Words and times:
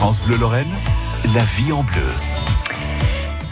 France 0.00 0.22
Bleu 0.22 0.38
Lorraine, 0.38 0.74
la 1.34 1.44
vie 1.44 1.72
en 1.72 1.82
bleu. 1.82 2.29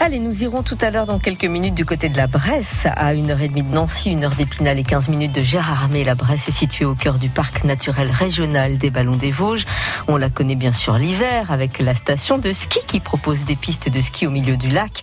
Allez, 0.01 0.19
nous 0.19 0.45
irons 0.45 0.63
tout 0.63 0.77
à 0.79 0.91
l'heure 0.91 1.05
dans 1.05 1.19
quelques 1.19 1.43
minutes 1.43 1.75
du 1.75 1.83
côté 1.83 2.07
de 2.07 2.15
la 2.15 2.27
Bresse, 2.27 2.85
à 2.85 3.13
1h30 3.13 3.65
de 3.65 3.73
Nancy, 3.73 4.15
1h 4.15 4.33
d'Épinal 4.37 4.79
et 4.79 4.83
15 4.83 5.09
minutes 5.09 5.35
de 5.35 5.41
Gérardmer. 5.41 6.05
La 6.05 6.15
Bresse 6.15 6.47
est 6.47 6.53
située 6.53 6.85
au 6.85 6.95
cœur 6.95 7.19
du 7.19 7.27
parc 7.27 7.65
naturel 7.65 8.09
régional 8.09 8.77
des 8.77 8.91
Ballons 8.91 9.17
des 9.17 9.29
Vosges. 9.29 9.65
On 10.07 10.15
la 10.15 10.29
connaît 10.29 10.55
bien 10.55 10.71
sûr 10.71 10.97
l'hiver 10.97 11.51
avec 11.51 11.79
la 11.79 11.95
station 11.95 12.37
de 12.37 12.53
ski 12.53 12.79
qui 12.87 13.01
propose 13.01 13.43
des 13.43 13.57
pistes 13.57 13.89
de 13.89 13.99
ski 13.99 14.25
au 14.25 14.31
milieu 14.31 14.55
du 14.55 14.69
lac, 14.69 15.01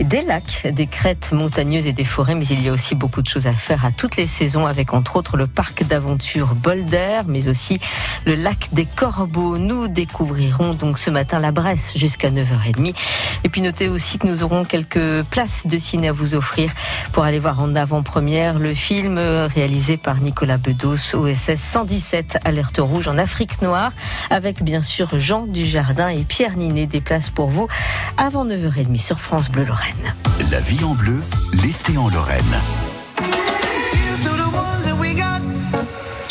des 0.00 0.22
lacs, 0.22 0.66
des 0.68 0.88
crêtes 0.88 1.30
montagneuses 1.30 1.86
et 1.86 1.92
des 1.92 2.04
forêts, 2.04 2.34
mais 2.34 2.46
il 2.46 2.60
y 2.60 2.68
a 2.68 2.72
aussi 2.72 2.96
beaucoup 2.96 3.22
de 3.22 3.28
choses 3.28 3.46
à 3.46 3.52
faire 3.52 3.84
à 3.84 3.92
toutes 3.92 4.16
les 4.16 4.26
saisons 4.26 4.66
avec 4.66 4.94
entre 4.94 5.14
autres 5.14 5.36
le 5.36 5.46
parc 5.46 5.84
d'aventure 5.84 6.56
Bolder, 6.56 7.20
mais 7.28 7.46
aussi 7.46 7.78
le 8.26 8.34
lac 8.34 8.70
des 8.72 8.86
Corbeaux. 8.86 9.58
Nous 9.58 9.86
découvrirons 9.86 10.74
donc 10.74 10.98
ce 10.98 11.10
matin 11.10 11.38
la 11.38 11.52
Bresse 11.52 11.92
jusqu'à 11.94 12.30
9h30. 12.30 12.96
Et 13.44 13.48
puis 13.48 13.60
notez 13.60 13.88
aussi 13.88 14.18
nous 14.24 14.42
aurons 14.42 14.64
quelques 14.64 15.22
places 15.30 15.66
de 15.66 15.78
ciné 15.78 16.08
à 16.08 16.12
vous 16.12 16.34
offrir 16.34 16.72
pour 17.12 17.24
aller 17.24 17.38
voir 17.38 17.60
en 17.60 17.74
avant-première 17.76 18.58
le 18.58 18.74
film 18.74 19.18
réalisé 19.18 19.96
par 19.96 20.20
Nicolas 20.20 20.58
Bedos, 20.58 21.14
OSS 21.14 21.60
117, 21.60 22.38
Alerte 22.44 22.78
Rouge 22.78 23.08
en 23.08 23.18
Afrique 23.18 23.62
Noire, 23.62 23.92
avec 24.30 24.62
bien 24.62 24.80
sûr 24.80 25.20
Jean 25.20 25.46
Dujardin 25.46 26.08
et 26.08 26.24
Pierre 26.24 26.56
Ninet. 26.56 26.86
Des 26.86 27.00
places 27.00 27.30
pour 27.30 27.48
vous 27.48 27.68
avant 28.16 28.44
9h30 28.44 28.96
sur 28.96 29.20
France 29.20 29.50
Bleu 29.50 29.64
Lorraine. 29.64 30.14
La 30.50 30.60
vie 30.60 30.82
en 30.84 30.94
bleu, 30.94 31.20
l'été 31.52 31.96
en 31.96 32.08
Lorraine. 32.08 32.42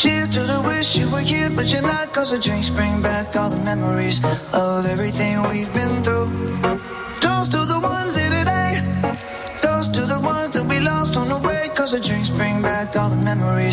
Cheers 0.04 0.28
to 0.34 0.40
the 0.40 0.62
wish 0.66 0.96
you 0.96 1.08
were 1.08 1.20
here, 1.20 1.48
but 1.48 1.72
you're 1.72 1.80
not. 1.80 2.12
Cause 2.12 2.30
the 2.30 2.38
drinks 2.38 2.68
bring 2.68 3.00
back 3.00 3.34
all 3.36 3.48
the 3.48 3.64
memories 3.64 4.20
of 4.52 4.84
everything 4.84 5.40
we've 5.48 5.72
been 5.72 6.02
through. 6.02 6.73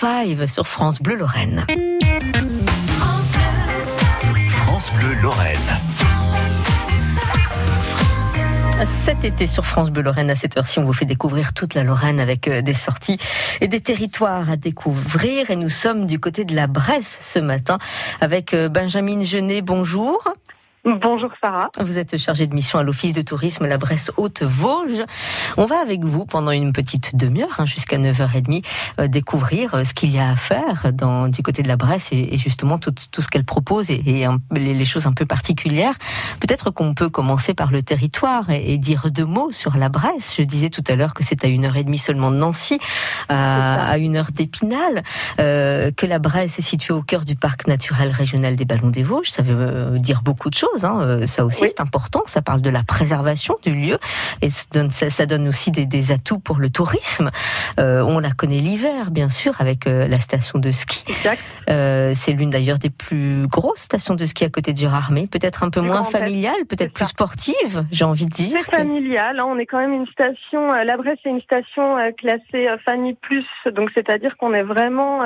5 0.00 0.48
sur 0.48 0.66
France 0.66 0.98
Bleu 1.02 1.14
Lorraine. 1.14 1.66
France 4.48 4.90
Bleu 4.94 5.12
Lorraine. 5.20 5.58
Cet 8.86 9.24
été 9.26 9.46
sur 9.46 9.66
France 9.66 9.90
Bleu 9.90 10.00
Lorraine, 10.00 10.30
à 10.30 10.34
cette 10.34 10.56
heure-ci, 10.56 10.78
on 10.78 10.84
vous 10.84 10.94
fait 10.94 11.04
découvrir 11.04 11.52
toute 11.52 11.74
la 11.74 11.84
Lorraine 11.84 12.18
avec 12.18 12.48
euh, 12.48 12.62
des 12.62 12.72
sorties 12.72 13.18
et 13.60 13.68
des 13.68 13.80
territoires 13.80 14.48
à 14.48 14.56
découvrir. 14.56 15.50
Et 15.50 15.56
nous 15.56 15.68
sommes 15.68 16.06
du 16.06 16.18
côté 16.18 16.46
de 16.46 16.54
la 16.56 16.66
Bresse 16.66 17.18
ce 17.20 17.38
matin 17.38 17.78
avec 18.22 18.54
euh, 18.54 18.70
Benjamin 18.70 19.22
Genet. 19.22 19.60
Bonjour. 19.60 20.16
Bonjour 20.84 21.30
Sarah. 21.42 21.68
Vous 21.78 21.98
êtes 21.98 22.16
chargée 22.16 22.46
de 22.46 22.54
mission 22.54 22.78
à 22.78 22.82
l'Office 22.82 23.12
de 23.12 23.20
tourisme 23.20 23.66
La 23.66 23.76
Bresse 23.76 24.10
Haute-Vosges. 24.16 25.04
On 25.58 25.66
va 25.66 25.78
avec 25.78 26.04
vous 26.04 26.24
pendant 26.24 26.52
une 26.52 26.72
petite 26.72 27.14
demi-heure, 27.14 27.54
hein, 27.58 27.66
jusqu'à 27.66 27.98
9h30, 27.98 28.64
euh, 28.98 29.06
découvrir 29.06 29.74
euh, 29.74 29.84
ce 29.84 29.92
qu'il 29.92 30.10
y 30.10 30.18
a 30.18 30.30
à 30.30 30.36
faire 30.36 30.90
dans, 30.94 31.28
du 31.28 31.42
côté 31.42 31.62
de 31.62 31.68
la 31.68 31.76
Bresse 31.76 32.08
et, 32.12 32.34
et 32.34 32.38
justement 32.38 32.78
tout, 32.78 32.94
tout 33.10 33.20
ce 33.20 33.28
qu'elle 33.28 33.44
propose 33.44 33.90
et, 33.90 34.02
et 34.22 34.26
les, 34.52 34.84
choses 34.86 35.06
un 35.06 35.12
peu 35.12 35.26
particulières. 35.26 35.96
Peut-être 36.40 36.70
qu'on 36.70 36.94
peut 36.94 37.10
commencer 37.10 37.52
par 37.52 37.70
le 37.70 37.82
territoire 37.82 38.48
et, 38.48 38.78
dire 38.78 39.10
deux 39.10 39.26
mots 39.26 39.52
sur 39.52 39.76
la 39.76 39.90
Bresse. 39.90 40.36
Je 40.38 40.44
disais 40.44 40.70
tout 40.70 40.84
à 40.88 40.96
l'heure 40.96 41.12
que 41.12 41.24
c'est 41.24 41.44
à 41.44 41.48
une 41.48 41.66
heure 41.66 41.76
et 41.76 41.84
demie 41.84 41.98
seulement 41.98 42.30
de 42.30 42.36
Nancy, 42.36 42.78
à, 43.28 43.84
à 43.86 43.98
une 43.98 44.16
heure 44.16 44.32
d'Épinal, 44.32 45.02
euh, 45.40 45.90
que 45.94 46.06
la 46.06 46.18
Bresse 46.18 46.58
est 46.58 46.62
située 46.62 46.94
au 46.94 47.02
cœur 47.02 47.26
du 47.26 47.36
parc 47.36 47.66
naturel 47.66 48.10
régional 48.12 48.56
des 48.56 48.64
Ballons 48.64 48.88
des 48.88 49.02
Vosges. 49.02 49.30
Ça 49.30 49.42
veut 49.42 49.54
euh, 49.58 49.98
dire 49.98 50.22
beaucoup 50.22 50.48
de 50.48 50.54
choses. 50.54 50.69
Hein. 50.82 51.00
Euh, 51.02 51.26
Ça 51.26 51.44
aussi, 51.44 51.62
Oui. 51.62 51.68
c'est 51.68 51.80
important. 51.80 52.22
Ça 52.26 52.42
parle 52.42 52.60
de 52.62 52.70
la 52.70 52.82
préservation 52.82 53.56
du 53.62 53.72
lieu 53.74 53.98
et 54.42 54.50
ça 54.50 54.64
donne, 54.72 54.90
ça, 54.90 55.10
ça 55.10 55.26
donne 55.26 55.46
aussi 55.48 55.70
des, 55.70 55.86
des 55.86 56.12
atouts 56.12 56.38
pour 56.38 56.58
le 56.58 56.70
tourisme. 56.70 57.30
Euh, 57.78 58.02
on 58.02 58.18
la 58.18 58.30
connaît 58.30 58.60
l'hiver, 58.60 59.10
bien 59.10 59.28
sûr, 59.28 59.60
avec 59.60 59.86
euh, 59.86 60.06
la 60.08 60.18
station 60.20 60.58
de 60.58 60.70
ski. 60.70 61.04
Euh, 61.68 62.12
c'est 62.14 62.32
l'une 62.32 62.50
d'ailleurs 62.50 62.78
des 62.78 62.90
plus 62.90 63.46
grosses 63.46 63.80
stations 63.80 64.14
de 64.14 64.26
ski 64.26 64.44
à 64.44 64.48
côté 64.50 64.72
de 64.72 64.78
Gérardmer. 64.78 65.26
Peut-être 65.26 65.62
un 65.62 65.70
peu 65.70 65.80
moins 65.80 66.04
familiale, 66.04 66.64
peut-être 66.68 66.92
plus 66.92 67.04
ça. 67.04 67.10
sportive, 67.10 67.84
j'ai 67.90 68.04
envie 68.04 68.26
de 68.26 68.30
dire. 68.30 68.58
C'est 68.64 68.76
familial. 68.76 69.38
hein. 69.38 69.44
On 69.48 69.58
est 69.58 69.66
quand 69.66 69.78
même 69.78 69.92
une 69.92 70.06
station. 70.06 70.66
La 70.68 70.96
Bresse 70.96 71.18
est 71.24 71.30
une 71.30 71.40
station 71.42 71.96
classée 72.18 72.68
famille 72.84 73.14
plus. 73.14 73.46
Donc 73.72 73.90
c'est-à-dire 73.94 74.36
qu'on 74.36 74.52
est 74.54 74.62
vraiment 74.62 75.20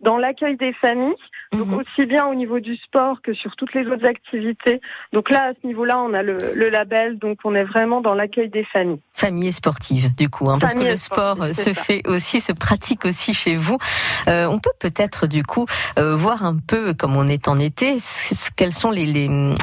dans 0.00 0.18
l'accueil 0.18 0.56
des 0.56 0.72
familles. 0.74 1.14
Donc 1.52 1.68
Mhm. 1.68 1.74
aussi 1.78 2.06
bien 2.06 2.26
au 2.26 2.34
niveau 2.34 2.60
du 2.60 2.76
sport 2.76 3.22
que 3.22 3.32
sur 3.32 3.56
toutes 3.56 3.72
les 3.74 3.86
autres 3.86 4.06
activités. 4.06 4.77
Donc 5.12 5.30
là, 5.30 5.50
à 5.50 5.52
ce 5.60 5.66
niveau-là, 5.66 5.98
on 5.98 6.12
a 6.14 6.22
le, 6.22 6.38
label, 6.68 7.18
donc 7.18 7.38
on 7.44 7.54
est 7.54 7.64
vraiment 7.64 8.00
dans 8.00 8.14
l'accueil 8.14 8.48
des 8.48 8.64
familles. 8.64 9.00
Famille 9.12 9.52
sportive, 9.52 10.14
du 10.14 10.28
coup, 10.28 10.50
hein, 10.50 10.58
parce 10.60 10.74
que 10.74 10.84
le 10.84 10.96
sport 10.96 11.54
se 11.54 11.72
fait 11.72 12.06
aussi, 12.06 12.40
se 12.40 12.52
pratique 12.52 13.04
aussi 13.04 13.34
chez 13.34 13.56
vous. 13.56 13.78
Euh, 14.28 14.46
on 14.46 14.58
peut 14.58 14.72
peut-être, 14.78 15.26
du 15.26 15.42
coup, 15.42 15.66
euh, 15.98 16.14
voir 16.14 16.44
un 16.44 16.56
peu, 16.56 16.94
comme 16.94 17.16
on 17.16 17.26
est 17.26 17.48
en 17.48 17.58
été, 17.58 17.96
quels 18.56 18.72
sont 18.72 18.90
les, 18.90 19.06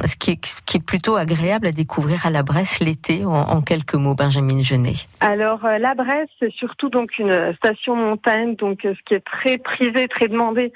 ce, 0.06 0.16
qui 0.16 0.32
est, 0.32 0.62
qui 0.66 0.78
est 0.78 0.86
plutôt 0.86 1.16
agréable 1.16 1.68
à 1.68 1.72
découvrir 1.72 2.26
à 2.26 2.30
la 2.30 2.44
Bresse 2.44 2.80
l'été, 2.80 3.24
en, 3.26 3.62
quelques 3.62 3.96
mots, 3.96 4.16
Benjamin 4.16 4.62
Genet. 4.62 4.96
Alors, 5.20 5.66
euh, 5.66 5.78
la 5.78 5.94
Bresse, 5.94 6.30
c'est 6.40 6.52
surtout 6.52 6.90
donc 6.90 7.18
une 7.18 7.54
station 7.56 7.96
montagne, 7.96 8.56
donc 8.56 8.80
ce 8.84 9.04
qui 9.06 9.14
est 9.14 9.26
très 9.26 9.58
prisé, 9.58 10.08
très 10.08 10.28
demandé 10.28 10.72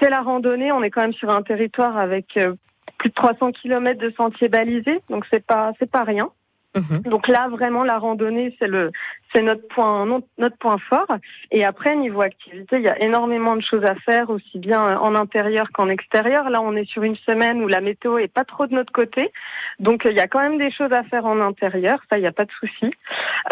c'est 0.00 0.10
la 0.10 0.22
randonnée. 0.22 0.72
On 0.72 0.82
est 0.82 0.90
quand 0.90 1.02
même 1.02 1.12
sur 1.12 1.30
un 1.30 1.42
territoire 1.42 1.96
avec 1.96 2.36
euh, 2.36 2.54
plus 3.00 3.08
de 3.08 3.14
300 3.14 3.52
km 3.52 3.98
de 3.98 4.12
sentiers 4.16 4.48
balisés, 4.48 5.00
donc 5.08 5.24
c'est 5.30 5.44
pas 5.44 5.72
c'est 5.78 5.90
pas 5.90 6.04
rien. 6.04 6.30
Mhm. 6.76 7.02
Donc 7.02 7.26
là, 7.26 7.48
vraiment, 7.48 7.82
la 7.82 7.98
randonnée, 7.98 8.54
c'est 8.58 8.68
le, 8.68 8.92
c'est 9.32 9.42
notre 9.42 9.66
point, 9.68 10.06
notre 10.38 10.56
point 10.56 10.78
fort. 10.78 11.16
Et 11.50 11.64
après, 11.64 11.96
niveau 11.96 12.22
activité, 12.22 12.76
il 12.76 12.82
y 12.82 12.88
a 12.88 13.00
énormément 13.02 13.56
de 13.56 13.60
choses 13.60 13.84
à 13.84 13.96
faire, 13.96 14.30
aussi 14.30 14.58
bien 14.58 14.96
en 14.98 15.16
intérieur 15.16 15.70
qu'en 15.72 15.88
extérieur. 15.88 16.48
Là, 16.48 16.60
on 16.60 16.76
est 16.76 16.88
sur 16.88 17.02
une 17.02 17.16
semaine 17.16 17.62
où 17.62 17.66
la 17.66 17.80
météo 17.80 18.18
est 18.18 18.32
pas 18.32 18.44
trop 18.44 18.66
de 18.66 18.74
notre 18.74 18.92
côté, 18.92 19.32
donc 19.80 20.02
il 20.04 20.16
y 20.16 20.20
a 20.20 20.28
quand 20.28 20.40
même 20.40 20.58
des 20.58 20.70
choses 20.70 20.92
à 20.92 21.02
faire 21.04 21.26
en 21.26 21.40
intérieur. 21.40 22.00
Ça, 22.10 22.18
il 22.18 22.22
n'y 22.22 22.28
a 22.28 22.32
pas 22.32 22.44
de 22.44 22.52
souci. 22.52 22.92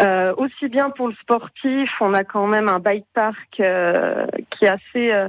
Euh, 0.01 0.33
aussi 0.37 0.69
bien 0.69 0.89
pour 0.89 1.09
le 1.09 1.15
sportif, 1.15 1.91
on 1.99 2.13
a 2.13 2.23
quand 2.23 2.47
même 2.47 2.69
un 2.69 2.79
bike 2.79 3.07
park 3.13 3.59
euh, 3.59 4.25
qui 4.51 4.65
est 4.65 4.69
assez, 4.69 5.11
euh, 5.11 5.27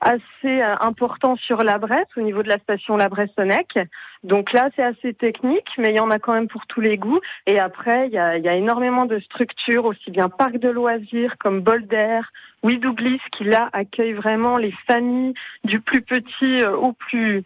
assez 0.00 0.60
important 0.80 1.36
sur 1.36 1.62
la 1.62 1.78
Bresse, 1.78 2.08
au 2.16 2.20
niveau 2.20 2.42
de 2.42 2.48
la 2.48 2.58
station 2.58 2.96
La 2.96 3.08
Bressonnec. 3.08 3.78
Donc 4.22 4.52
là, 4.52 4.68
c'est 4.76 4.82
assez 4.82 5.14
technique, 5.14 5.68
mais 5.78 5.90
il 5.90 5.96
y 5.96 6.00
en 6.00 6.10
a 6.10 6.18
quand 6.18 6.34
même 6.34 6.48
pour 6.48 6.66
tous 6.66 6.80
les 6.80 6.98
goûts. 6.98 7.20
Et 7.46 7.58
après, 7.58 8.06
il 8.08 8.12
y 8.12 8.18
a, 8.18 8.54
énormément 8.54 9.06
de 9.06 9.18
structures, 9.18 9.86
aussi 9.86 10.10
bien 10.10 10.28
parcs 10.28 10.58
de 10.58 10.68
loisirs 10.68 11.38
comme 11.38 11.60
Bolder, 11.62 12.20
Widouglis, 12.62 13.20
qui 13.32 13.44
là 13.44 13.70
accueille 13.72 14.12
vraiment 14.12 14.58
les 14.58 14.74
familles 14.86 15.32
du 15.64 15.80
plus 15.80 16.02
petit 16.02 16.62
euh, 16.62 16.76
au 16.76 16.92
plus 16.92 17.44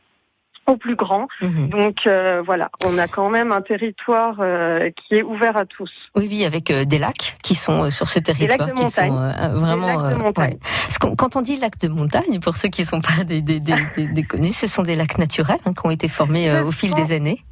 au 0.67 0.77
plus 0.77 0.97
grand. 0.97 1.29
Mhm. 1.41 1.69
Donc 1.69 2.07
euh, 2.07 2.43
voilà, 2.45 2.71
on 2.85 2.99
a 2.99 3.09
quand 3.09 3.29
même 3.31 3.53
un 3.53 3.63
territoire 3.63 4.37
euh, 4.41 4.91
qui 4.91 5.17
est 5.17 5.23
ouvert 5.23 5.57
à 5.57 5.65
tous. 5.67 5.93
Oui, 6.15 6.27
oui, 6.31 6.45
avec 6.45 6.73
des 6.73 6.99
lacs 6.99 7.37
qui 7.43 7.55
sont 7.55 7.91
sur 7.91 8.09
ce 8.09 8.19
territoire, 8.19 8.59
des 8.59 8.65
lacs 8.65 8.71
de 8.71 8.75
qui 8.75 8.85
montagne. 8.85 9.11
sont 9.11 9.61
vraiment. 9.61 9.87
Des 9.87 10.41
lacs 10.41 10.53
de 10.53 11.15
quand 11.17 11.37
on 11.37 11.43
dit 11.43 11.57
lacs 11.57 11.79
de 11.81 11.89
montagne, 11.89 12.41
pour 12.41 12.57
ceux 12.57 12.69
qui 12.69 12.83
ne 12.83 12.87
sont 12.87 13.01
pas 13.01 13.25
des, 13.25 13.41
des, 13.41 13.61
des, 13.61 13.77
des, 13.97 14.23
connus, 14.23 14.53
ce 14.53 14.67
sont 14.67 14.83
des 14.83 14.97
lacs 14.97 15.19
naturels 15.19 15.59
hein, 15.67 15.73
qui 15.73 15.87
ont 15.87 15.91
été 15.91 16.09
formés 16.09 16.51
au 16.61 16.71
fil 16.71 16.95
des 16.95 17.13
années. 17.13 17.45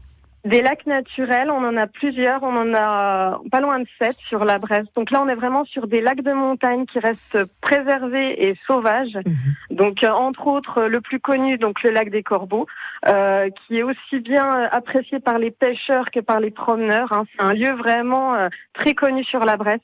Des 0.44 0.60
lacs 0.60 0.86
naturels, 0.86 1.50
on 1.52 1.64
en 1.64 1.76
a 1.76 1.86
plusieurs, 1.86 2.42
on 2.42 2.56
en 2.56 2.74
a 2.74 3.40
pas 3.50 3.60
loin 3.60 3.78
de 3.78 3.86
sept 4.00 4.16
sur 4.26 4.44
la 4.44 4.58
Bresse. 4.58 4.86
Donc 4.96 5.12
là, 5.12 5.22
on 5.22 5.28
est 5.28 5.36
vraiment 5.36 5.64
sur 5.64 5.86
des 5.86 6.00
lacs 6.00 6.22
de 6.22 6.32
montagne 6.32 6.84
qui 6.84 6.98
restent 6.98 7.44
préservés 7.60 8.48
et 8.48 8.56
sauvages. 8.66 9.18
Mhm. 9.24 9.76
Donc 9.76 10.02
euh, 10.02 10.10
entre 10.10 10.48
autres, 10.48 10.82
le 10.82 11.00
plus 11.00 11.20
connu, 11.20 11.58
donc 11.58 11.82
le 11.84 11.90
lac 11.90 12.10
des 12.10 12.24
Corbeaux, 12.24 12.66
euh, 13.06 13.50
qui 13.50 13.78
est 13.78 13.82
aussi 13.84 14.18
bien 14.18 14.68
apprécié 14.72 15.20
par 15.20 15.38
les 15.38 15.52
pêcheurs 15.52 16.10
que 16.10 16.18
par 16.18 16.40
les 16.40 16.50
promeneurs. 16.50 17.12
Hein. 17.12 17.24
C'est 17.32 17.42
un 17.42 17.52
lieu 17.52 17.72
vraiment 17.72 18.34
euh, 18.34 18.48
très 18.72 18.94
connu 18.94 19.22
sur 19.22 19.44
la 19.44 19.56
Bresse. 19.56 19.80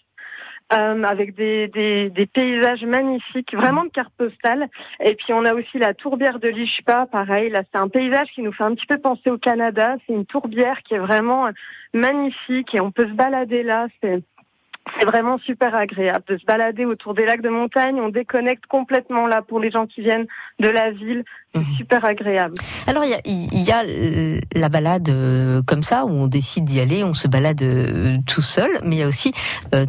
Euh, 0.75 1.03
avec 1.05 1.35
des, 1.35 1.67
des, 1.69 2.11
des, 2.11 2.27
paysages 2.27 2.85
magnifiques, 2.85 3.55
vraiment 3.55 3.85
de 3.85 3.89
carte 3.89 4.13
postale. 4.19 4.69
Et 5.03 5.15
puis 5.15 5.33
on 5.33 5.47
a 5.47 5.55
aussi 5.55 5.79
la 5.79 5.95
tourbière 5.95 6.39
de 6.39 6.49
l'Ishpa, 6.49 7.07
pareil. 7.07 7.49
Là, 7.49 7.63
c'est 7.73 7.81
un 7.81 7.89
paysage 7.89 8.29
qui 8.35 8.43
nous 8.43 8.53
fait 8.53 8.65
un 8.65 8.75
petit 8.75 8.85
peu 8.85 8.99
penser 8.99 9.31
au 9.31 9.39
Canada. 9.39 9.97
C'est 10.07 10.13
une 10.13 10.27
tourbière 10.27 10.83
qui 10.83 10.93
est 10.93 10.99
vraiment 10.99 11.49
magnifique 11.95 12.75
et 12.75 12.83
on 12.83 12.91
peut 12.91 13.07
se 13.07 13.15
balader 13.15 13.63
là. 13.63 13.87
C'est 14.03 14.23
c'est 14.99 15.07
vraiment 15.07 15.39
super 15.39 15.75
agréable 15.75 16.25
de 16.29 16.37
se 16.37 16.45
balader 16.45 16.85
autour 16.85 17.15
des 17.15 17.25
lacs 17.25 17.43
de 17.43 17.49
montagne. 17.49 18.01
On 18.01 18.09
déconnecte 18.09 18.67
complètement 18.67 19.27
là 19.27 19.43
pour 19.43 19.61
les 19.61 19.71
gens 19.71 19.87
qui 19.87 20.01
viennent 20.01 20.27
de 20.59 20.69
la 20.69 20.91
ville. 20.91 21.25
C'est 21.55 21.61
mhm. 21.61 21.77
super 21.79 22.05
agréable. 22.05 22.55
Alors 22.87 23.05
il 23.05 23.11
y 23.11 23.15
a, 23.15 23.21
y 23.25 23.71
a, 23.73 23.83
euh, 23.83 24.39
la 24.55 24.69
balade 24.69 25.09
euh, 25.09 25.63
comme 25.63 25.83
ça 25.83 26.05
où 26.05 26.11
on 26.11 26.27
décide 26.27 26.67
d'y 26.67 26.79
aller, 26.79 27.03
on 27.03 27.15
se 27.15 27.27
balade 27.27 27.63
euh, 27.63 28.17
tout 28.27 28.43
seul, 28.43 28.71
mais 28.83 28.97
il 28.97 28.99
y 28.99 29.03
a 29.03 29.09
aussi 29.09 29.33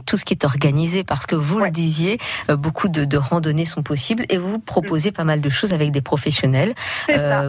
tout 0.06 0.17
ce 0.17 0.23
qui 0.23 0.33
est 0.33 0.45
organisé 0.45 1.03
parce 1.03 1.25
que 1.25 1.35
vous 1.35 1.59
le 1.59 1.69
disiez, 1.69 2.17
beaucoup 2.50 2.88
de, 2.88 3.06
de, 3.06 3.17
randonnées 3.17 3.65
sont 3.65 3.83
possibles 3.83 4.25
et 4.29 4.38
vous 4.38 4.59
proposez 4.59 5.11
pas 5.11 5.23
mal 5.23 5.41
de 5.41 5.50
choses 5.50 5.73
avec 5.73 5.91
des 5.91 6.01
professionnels. 6.01 6.73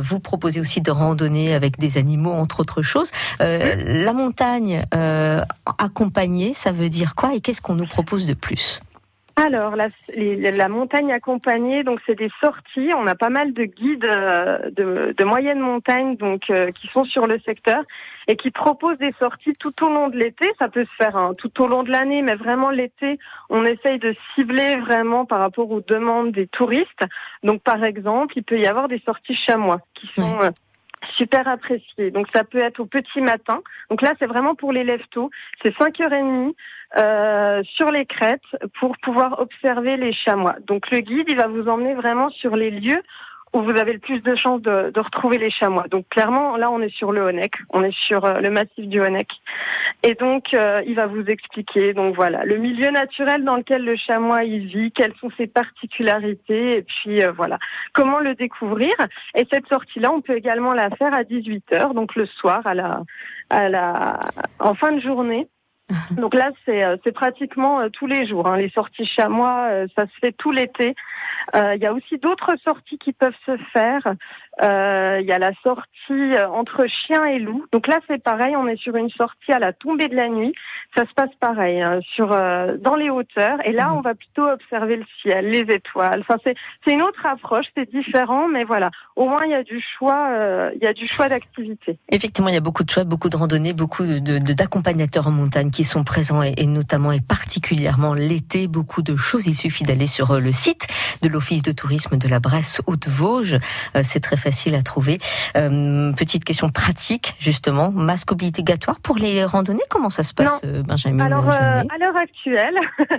vous 0.00 0.20
proposez 0.20 0.60
aussi 0.60 0.80
de 0.80 0.90
randonnées 0.90 1.54
avec 1.54 1.78
des 1.78 1.98
animaux 1.98 2.32
entre 2.32 2.60
autres 2.60 2.82
choses. 2.82 3.10
La 3.38 4.12
montagne 4.12 4.84
accompagnée, 5.78 6.54
ça 6.54 6.72
veut 6.72 6.88
dire 6.88 7.14
quoi 7.14 7.34
et 7.34 7.40
qu'est-ce 7.40 7.60
qu'on 7.60 7.74
nous 7.74 7.86
propose 7.86 8.26
de 8.26 8.34
plus? 8.34 8.80
Alors, 9.40 9.74
la, 9.74 9.88
la, 10.16 10.68
montagne 10.68 11.12
accompagnée, 11.12 11.82
donc 11.82 12.00
c'est 12.06 12.14
des 12.14 12.30
sorties. 12.40 12.90
On 12.94 13.06
a 13.06 13.14
pas 13.14 13.30
mal 13.30 13.52
de 13.52 13.64
guides 13.64 14.04
euh, 14.04 14.70
de, 14.70 15.14
de 15.16 15.24
moyenne 15.24 15.60
montagne, 15.60 16.16
donc 16.16 16.50
euh, 16.50 16.70
qui 16.72 16.88
sont 16.88 17.04
sur 17.04 17.26
le 17.26 17.38
secteur 17.40 17.82
et 18.28 18.36
qui 18.36 18.50
proposent 18.50 18.98
des 18.98 19.14
sorties 19.18 19.54
tout 19.58 19.84
au 19.84 19.88
long 19.88 20.08
de 20.08 20.16
l'été. 20.16 20.46
Ça 20.58 20.68
peut 20.68 20.84
se 20.84 20.94
faire 21.02 21.16
hein, 21.16 21.32
tout 21.38 21.62
au 21.62 21.66
long 21.66 21.82
de 21.82 21.90
l'année, 21.90 22.22
mais 22.22 22.34
vraiment 22.34 22.70
l'été, 22.70 23.18
on 23.48 23.64
essaye 23.64 23.98
de 23.98 24.14
cibler 24.34 24.76
vraiment 24.76 25.24
par 25.24 25.40
rapport 25.40 25.70
aux 25.70 25.80
demandes 25.80 26.32
des 26.32 26.46
touristes. 26.46 27.04
Donc, 27.42 27.62
par 27.62 27.82
exemple, 27.82 28.34
il 28.36 28.44
peut 28.44 28.58
y 28.58 28.66
avoir 28.66 28.88
des 28.88 29.00
sorties 29.06 29.36
chamois 29.36 29.80
qui 29.94 30.06
sont 30.08 30.38
euh, 30.42 30.50
super 31.16 31.48
apprécié. 31.48 32.10
Donc 32.10 32.26
ça 32.34 32.44
peut 32.44 32.58
être 32.58 32.80
au 32.80 32.86
petit 32.86 33.20
matin. 33.20 33.62
Donc 33.88 34.02
là, 34.02 34.12
c'est 34.18 34.26
vraiment 34.26 34.54
pour 34.54 34.72
les 34.72 34.84
lève-tôt. 34.84 35.30
C'est 35.62 35.74
5h30 35.76 36.54
euh, 36.98 37.62
sur 37.64 37.90
les 37.90 38.06
crêtes 38.06 38.42
pour 38.78 38.96
pouvoir 38.98 39.40
observer 39.40 39.96
les 39.96 40.12
chamois. 40.12 40.56
Donc 40.66 40.90
le 40.90 41.00
guide, 41.00 41.26
il 41.28 41.36
va 41.36 41.46
vous 41.46 41.68
emmener 41.68 41.94
vraiment 41.94 42.28
sur 42.30 42.56
les 42.56 42.70
lieux 42.70 43.02
où 43.52 43.62
vous 43.62 43.76
avez 43.76 43.92
le 43.92 43.98
plus 43.98 44.20
de 44.20 44.34
chances 44.34 44.62
de, 44.62 44.92
retrouver 44.98 45.38
les 45.38 45.50
chamois. 45.50 45.86
Donc 45.88 46.08
clairement, 46.08 46.56
là, 46.56 46.70
on 46.70 46.80
est 46.80 46.94
sur 46.94 47.12
le 47.12 47.22
Honeck, 47.22 47.54
on 47.70 47.82
est 47.82 47.94
sur 47.94 48.24
euh, 48.24 48.40
le 48.40 48.50
massif 48.50 48.86
du 48.86 49.00
Honeck. 49.00 49.28
Et 50.02 50.14
donc, 50.14 50.54
euh, 50.54 50.82
il 50.86 50.94
va 50.94 51.06
vous 51.06 51.24
expliquer, 51.24 51.92
donc 51.92 52.14
voilà, 52.14 52.44
le 52.44 52.56
milieu 52.56 52.90
naturel 52.90 53.44
dans 53.44 53.56
lequel 53.56 53.84
le 53.84 53.96
chamois 53.96 54.44
il 54.44 54.66
vit, 54.66 54.92
quelles 54.92 55.14
sont 55.20 55.30
ses 55.36 55.46
particularités, 55.46 56.78
et 56.78 56.82
puis 56.82 57.22
euh, 57.22 57.32
voilà, 57.32 57.58
comment 57.92 58.20
le 58.20 58.34
découvrir? 58.34 58.94
Et 59.34 59.46
cette 59.52 59.66
sortie-là, 59.68 60.12
on 60.12 60.20
peut 60.20 60.36
également 60.36 60.72
la 60.72 60.90
faire 60.90 61.12
à 61.14 61.24
18 61.24 61.72
h 61.72 61.94
donc 61.94 62.14
le 62.14 62.26
soir, 62.26 62.60
à 62.66 62.74
la, 62.74 63.02
à 63.50 63.68
la, 63.68 64.20
en 64.58 64.74
fin 64.74 64.92
de 64.92 65.00
journée. 65.00 65.48
Donc 66.12 66.34
là, 66.34 66.50
c'est 66.64 66.82
c'est 67.04 67.12
pratiquement 67.12 67.88
tous 67.90 68.06
les 68.06 68.26
jours. 68.26 68.46
Hein. 68.46 68.56
Les 68.56 68.70
sorties 68.70 69.06
chamois, 69.06 69.70
ça 69.96 70.06
se 70.06 70.18
fait 70.20 70.32
tout 70.32 70.52
l'été. 70.52 70.94
Euh, 71.54 71.74
il 71.74 71.82
y 71.82 71.86
a 71.86 71.92
aussi 71.92 72.18
d'autres 72.18 72.54
sorties 72.64 72.98
qui 72.98 73.12
peuvent 73.12 73.34
se 73.46 73.56
faire. 73.72 74.02
Euh, 74.62 75.18
il 75.20 75.26
y 75.26 75.32
a 75.32 75.38
la 75.38 75.52
sortie 75.62 75.86
euh, 76.10 76.48
entre 76.48 76.86
chien 76.86 77.24
et 77.24 77.38
loup. 77.38 77.64
Donc 77.72 77.86
là, 77.86 77.98
c'est 78.08 78.22
pareil, 78.22 78.56
on 78.56 78.66
est 78.66 78.76
sur 78.76 78.96
une 78.96 79.08
sortie 79.08 79.52
à 79.52 79.58
la 79.58 79.72
tombée 79.72 80.08
de 80.08 80.16
la 80.16 80.28
nuit. 80.28 80.52
Ça 80.96 81.04
se 81.06 81.14
passe 81.14 81.30
pareil, 81.40 81.80
hein, 81.80 82.00
sur 82.14 82.28
dans 82.28 82.96
les 82.96 83.10
hauteurs. 83.10 83.64
Et 83.64 83.72
là, 83.72 83.88
mhm. 83.88 83.98
on 83.98 84.00
va 84.00 84.14
plutôt 84.14 84.46
observer 84.46 84.96
le 84.96 85.04
ciel, 85.22 85.48
les 85.48 85.72
étoiles. 85.72 86.20
Enfin, 86.20 86.36
c'est 86.44 86.56
c'est 86.84 86.92
une 86.92 87.02
autre 87.02 87.24
approche, 87.24 87.66
c'est 87.76 87.88
différent, 87.90 88.48
mais 88.48 88.64
voilà. 88.64 88.90
Au 89.16 89.28
moins, 89.28 89.42
il 89.44 89.52
y 89.52 89.54
a 89.54 89.62
du 89.62 89.80
choix, 89.80 90.30
il 90.74 90.82
y 90.82 90.86
a 90.86 90.92
du 90.92 91.06
choix 91.06 91.28
d'activité. 91.28 91.98
Effectivement, 92.08 92.48
il 92.48 92.54
y 92.54 92.58
a 92.58 92.62
beaucoup 92.62 92.82
de 92.82 92.90
choix, 92.90 93.04
beaucoup 93.04 93.28
de 93.28 93.36
randonnées, 93.36 93.72
beaucoup 93.72 94.04
de 94.04 94.38
d'accompagnateurs 94.52 95.28
en 95.28 95.32
montagne 95.32 95.70
qui 95.70 95.84
sont 95.84 96.02
présents 96.02 96.42
et, 96.42 96.54
et 96.56 96.66
notamment 96.66 97.12
et 97.12 97.20
particulièrement 97.20 98.14
l'été, 98.14 98.66
beaucoup 98.66 99.02
de 99.02 99.16
choses. 99.16 99.46
Il 99.46 99.54
suffit 99.54 99.84
d'aller 99.84 100.08
sur 100.08 100.40
le 100.40 100.52
site 100.52 100.88
de 101.22 101.28
l'Office 101.28 101.62
de 101.62 101.72
tourisme 101.72 102.16
de 102.16 102.28
la 102.28 102.40
Bresse 102.40 102.82
Haute-Vosges. 102.86 103.58
c'est 104.02 104.20
très 104.20 104.36
facile 104.40 104.74
à 104.74 104.82
trouver. 104.82 105.18
Euh, 105.56 106.12
petite 106.12 106.44
question 106.44 106.68
pratique, 106.68 107.34
justement, 107.38 107.90
masque 107.90 108.32
obligatoire 108.32 108.98
pour 109.00 109.16
les 109.16 109.44
randonnées 109.44 109.82
Comment 109.88 110.10
ça 110.10 110.22
se 110.22 110.34
passe, 110.34 110.62
euh, 110.64 110.82
Benjamin 110.82 111.24
Alors, 111.24 111.48
euh, 111.48 111.52
à 111.52 111.98
l'heure 112.00 112.16
actuelle, 112.16 112.76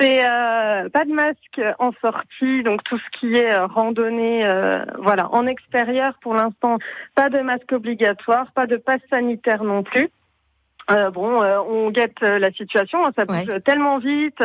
c'est 0.00 0.20
pas 0.92 1.04
de 1.04 1.12
masque 1.12 1.60
en 1.78 1.92
sortie, 2.00 2.62
donc 2.62 2.82
tout 2.84 2.98
ce 2.98 3.18
qui 3.18 3.36
est 3.36 3.56
randonnée, 3.56 4.44
voilà, 4.98 5.32
en 5.32 5.46
extérieur 5.46 6.14
pour 6.20 6.34
l'instant, 6.34 6.78
pas 7.14 7.30
de 7.30 7.40
masque 7.40 7.72
obligatoire, 7.72 8.50
pas 8.52 8.66
de 8.66 8.76
passe 8.76 9.00
sanitaire 9.08 9.64
non 9.64 9.82
plus. 9.82 10.08
bon, 10.88 11.42
on 11.68 11.90
guette 11.90 12.20
la 12.20 12.50
situation, 12.52 13.06
hein, 13.06 13.12
ça 13.16 13.24
bouge 13.24 13.62
tellement 13.64 13.98
vite 13.98 14.42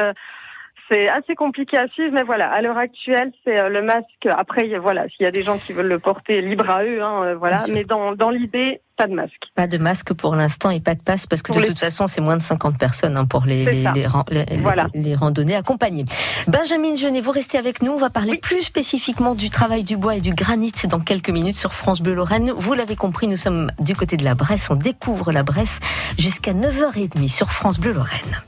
c'est 0.89 1.09
assez 1.09 1.35
compliqué 1.35 1.77
à 1.77 1.87
suivre, 1.87 2.13
mais 2.13 2.23
voilà, 2.23 2.51
à 2.51 2.61
l'heure 2.61 2.77
actuelle, 2.77 3.31
c'est 3.43 3.57
euh, 3.57 3.69
le 3.69 3.81
masque. 3.81 4.27
Après, 4.29 4.67
voilà, 4.77 5.07
s'il 5.09 5.23
y 5.23 5.27
a 5.27 5.31
des 5.31 5.43
gens 5.43 5.57
qui 5.57 5.73
veulent 5.73 5.87
le 5.87 5.99
porter, 5.99 6.41
libre 6.41 6.69
à 6.69 6.83
eux, 6.83 7.01
hein, 7.01 7.23
euh, 7.23 7.35
voilà. 7.35 7.65
Mais 7.71 7.83
dans, 7.83 8.13
dans 8.13 8.29
l'idée, 8.29 8.81
pas 8.97 9.07
de 9.07 9.13
masque. 9.13 9.49
Pas 9.55 9.67
de 9.67 9.77
masque 9.77 10.13
pour 10.13 10.35
l'instant 10.35 10.69
et 10.69 10.79
pas 10.79 10.95
de 10.95 11.01
passe 11.01 11.25
parce 11.25 11.41
que 11.41 11.51
de 11.51 11.65
toute 11.65 11.79
façon 11.79 12.07
c'est 12.07 12.21
moins 12.21 12.37
de 12.37 12.41
50 12.41 12.77
personnes 12.77 13.17
hein, 13.17 13.25
pour 13.25 13.43
les, 13.45 13.65
les, 13.65 14.07
les, 14.93 15.15
randonnées 15.15 15.55
accompagnées. 15.55 16.05
Benjamin 16.47 16.95
Genet, 16.95 17.19
vous 17.19 17.31
restez 17.31 17.57
avec 17.57 17.81
nous. 17.81 17.91
On 17.91 17.97
va 17.97 18.09
parler 18.09 18.37
plus 18.37 18.61
spécifiquement 18.61 19.35
du 19.35 19.49
travail 19.49 19.83
du 19.83 19.97
bois 19.97 20.15
et 20.15 20.21
du 20.21 20.33
granit 20.33 20.71
dans 20.85 21.01
quelques 21.01 21.29
minutes 21.29 21.57
sur 21.57 21.73
France 21.73 22.01
Bleu 22.01 22.13
Lorraine. 22.13 22.51
Vous 22.51 22.73
l'avez 22.73 22.95
compris, 22.95 23.27
nous 23.27 23.37
sommes 23.37 23.69
du 23.79 23.95
côté 23.95 24.15
de 24.15 24.23
la 24.23 24.33
Bresse. 24.33 24.69
On 24.69 24.75
découvre 24.75 25.33
la 25.33 25.43
Bresse 25.43 25.79
jusqu'à 26.17 26.53
9h30 26.53 27.27
sur 27.27 27.51
France 27.51 27.79
Bleu 27.79 27.91
Lorraine. 27.91 28.43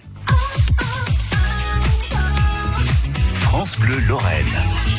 Bleu 3.66 4.00
Lorraine. 4.08 4.97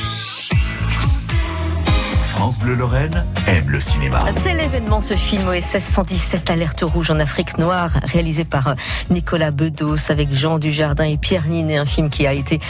France 2.39 2.61
Bleu 2.61 2.77
Lorraine 2.77 3.25
aime 3.49 3.69
le 3.69 3.81
cinéma. 3.81 4.21
C'est 4.45 4.55
l'événement, 4.55 5.01
ce 5.01 5.15
film 5.15 5.49
OSS 5.49 5.81
117 5.81 6.49
Alerte 6.51 6.83
Rouge 6.83 7.11
en 7.11 7.19
Afrique 7.19 7.59
noire, 7.59 7.91
réalisé 8.05 8.45
par 8.45 8.69
euh, 8.69 8.75
Nicolas 9.11 9.51
Bedos 9.51 10.09
avec 10.09 10.33
Jean 10.33 10.61
Dujardin 10.61 11.03
et 11.03 11.17
Pierre 11.17 11.49
Ninet, 11.49 11.79
un 11.79 11.85
film 11.85 12.11
qui 12.11 12.29
a 12.29 12.33
été 12.33 12.61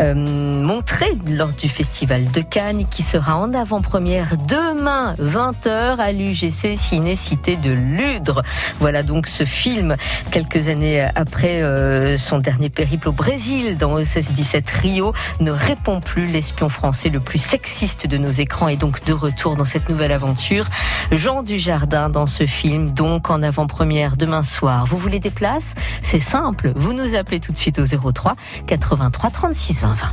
euh, 0.00 0.14
montré 0.14 1.18
lors 1.30 1.52
du 1.52 1.68
Festival 1.68 2.24
de 2.24 2.40
Cannes, 2.40 2.86
qui 2.88 3.02
sera 3.02 3.36
en 3.36 3.52
avant-première 3.52 4.38
demain 4.38 5.14
20h 5.20 5.98
à 5.98 6.10
l'UGC 6.10 6.78
Ciné 6.78 7.14
Cité 7.14 7.56
de 7.56 7.70
Ludre. 7.70 8.42
Voilà 8.80 9.02
donc 9.02 9.26
ce 9.26 9.44
film, 9.44 9.96
quelques 10.30 10.68
années 10.68 11.06
après 11.16 11.60
euh, 11.60 12.16
son 12.16 12.38
dernier 12.38 12.70
périple 12.70 13.10
au 13.10 13.12
Brésil 13.12 13.76
dans 13.76 13.92
OSS 13.92 14.32
17 14.32 14.70
Rio, 14.70 15.12
ne 15.40 15.50
répond 15.50 16.00
plus 16.00 16.24
l'espion 16.24 16.70
français 16.70 17.10
le 17.10 17.20
plus 17.20 17.38
sexiste 17.38 18.06
de 18.06 18.16
nos 18.16 18.30
écrans 18.30 18.68
et 18.68 18.76
donc 18.76 19.04
de 19.04 19.17
retour 19.18 19.56
dans 19.56 19.64
cette 19.64 19.88
nouvelle 19.88 20.12
aventure. 20.12 20.66
Jean 21.12 21.42
Dujardin 21.42 22.08
dans 22.08 22.26
ce 22.26 22.46
film, 22.46 22.92
donc 22.94 23.30
en 23.30 23.42
avant-première 23.42 24.16
demain 24.16 24.42
soir. 24.42 24.86
Vous 24.86 24.96
voulez 24.96 25.20
des 25.20 25.30
places? 25.30 25.74
C'est 26.02 26.20
simple, 26.20 26.72
vous 26.74 26.92
nous 26.92 27.14
appelez 27.14 27.40
tout 27.40 27.52
de 27.52 27.58
suite 27.58 27.78
au 27.78 27.84
03 27.84 28.34
83 28.66 29.30
36 29.30 29.82
20 29.82 29.94
20. 29.94 30.08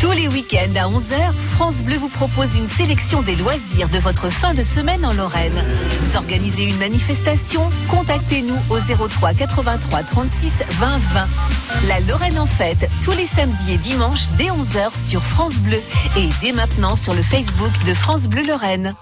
Tous 0.00 0.10
les 0.12 0.28
week-ends 0.28 0.74
à 0.76 0.88
11h, 0.88 1.32
France 1.52 1.82
Bleu 1.82 1.96
vous 1.96 2.08
propose 2.08 2.56
une 2.56 2.66
sélection 2.66 3.22
des 3.22 3.36
loisirs 3.36 3.88
de 3.88 3.98
votre 3.98 4.28
fin 4.28 4.52
de 4.52 4.62
semaine 4.62 5.06
en 5.06 5.12
Lorraine. 5.12 5.64
Vous 6.00 6.16
organisez 6.16 6.64
une 6.64 6.76
manifestation? 6.78 7.70
Contactez-nous 7.88 8.58
au 8.70 9.08
03 9.08 9.34
83 9.34 10.02
36 10.02 10.62
20 10.72 10.98
20. 10.98 11.26
La 11.88 12.00
Lorraine 12.00 12.38
en 12.38 12.46
fête, 12.46 12.83
tous 13.02 13.12
les 13.12 13.26
samedis 13.26 13.72
et 13.72 13.78
dimanches 13.78 14.28
dès 14.36 14.48
11h 14.48 15.08
sur 15.08 15.22
France 15.22 15.56
Bleu 15.56 15.82
et 16.16 16.28
dès 16.40 16.52
maintenant 16.52 16.96
sur 16.96 17.14
le 17.14 17.22
Facebook 17.22 17.72
de 17.86 17.94
France 17.94 18.26
Bleu 18.26 18.42
Lorraine. 18.42 18.94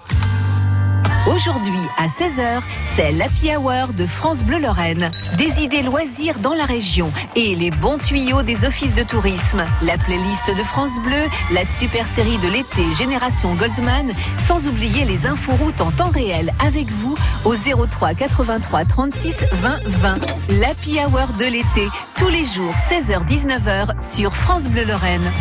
Aujourd'hui, 1.25 1.79
à 1.97 2.07
16h, 2.07 2.61
c'est 2.95 3.13
l'Happy 3.13 3.55
Hour 3.55 3.93
de 3.93 4.05
France 4.05 4.43
Bleu 4.43 4.59
Lorraine. 4.59 5.09
Des 5.37 5.63
idées 5.63 5.81
loisirs 5.81 6.37
dans 6.39 6.53
la 6.53 6.65
région 6.65 7.13
et 7.37 7.55
les 7.55 7.71
bons 7.71 7.97
tuyaux 7.97 8.43
des 8.43 8.65
offices 8.65 8.93
de 8.93 9.03
tourisme. 9.03 9.63
La 9.81 9.97
playlist 9.97 10.47
de 10.47 10.63
France 10.63 10.99
Bleu, 11.01 11.29
la 11.51 11.63
super 11.63 12.09
série 12.09 12.37
de 12.39 12.49
l'été 12.49 12.91
Génération 12.91 13.55
Goldman, 13.55 14.11
sans 14.37 14.67
oublier 14.67 15.05
les 15.05 15.25
infos 15.25 15.53
routes 15.53 15.79
en 15.79 15.91
temps 15.91 16.09
réel 16.09 16.51
avec 16.59 16.91
vous 16.91 17.15
au 17.45 17.55
03 17.55 18.15
83 18.15 18.83
36 18.83 19.45
20 19.53 19.79
20. 19.85 20.17
L'Happy 20.59 20.99
Hour 20.99 21.27
de 21.39 21.45
l'été, 21.45 21.87
tous 22.17 22.29
les 22.29 22.43
jours 22.43 22.73
16h-19h 22.89 24.01
sur 24.01 24.35
France 24.35 24.67
Bleu 24.67 24.83
Lorraine. 24.83 25.31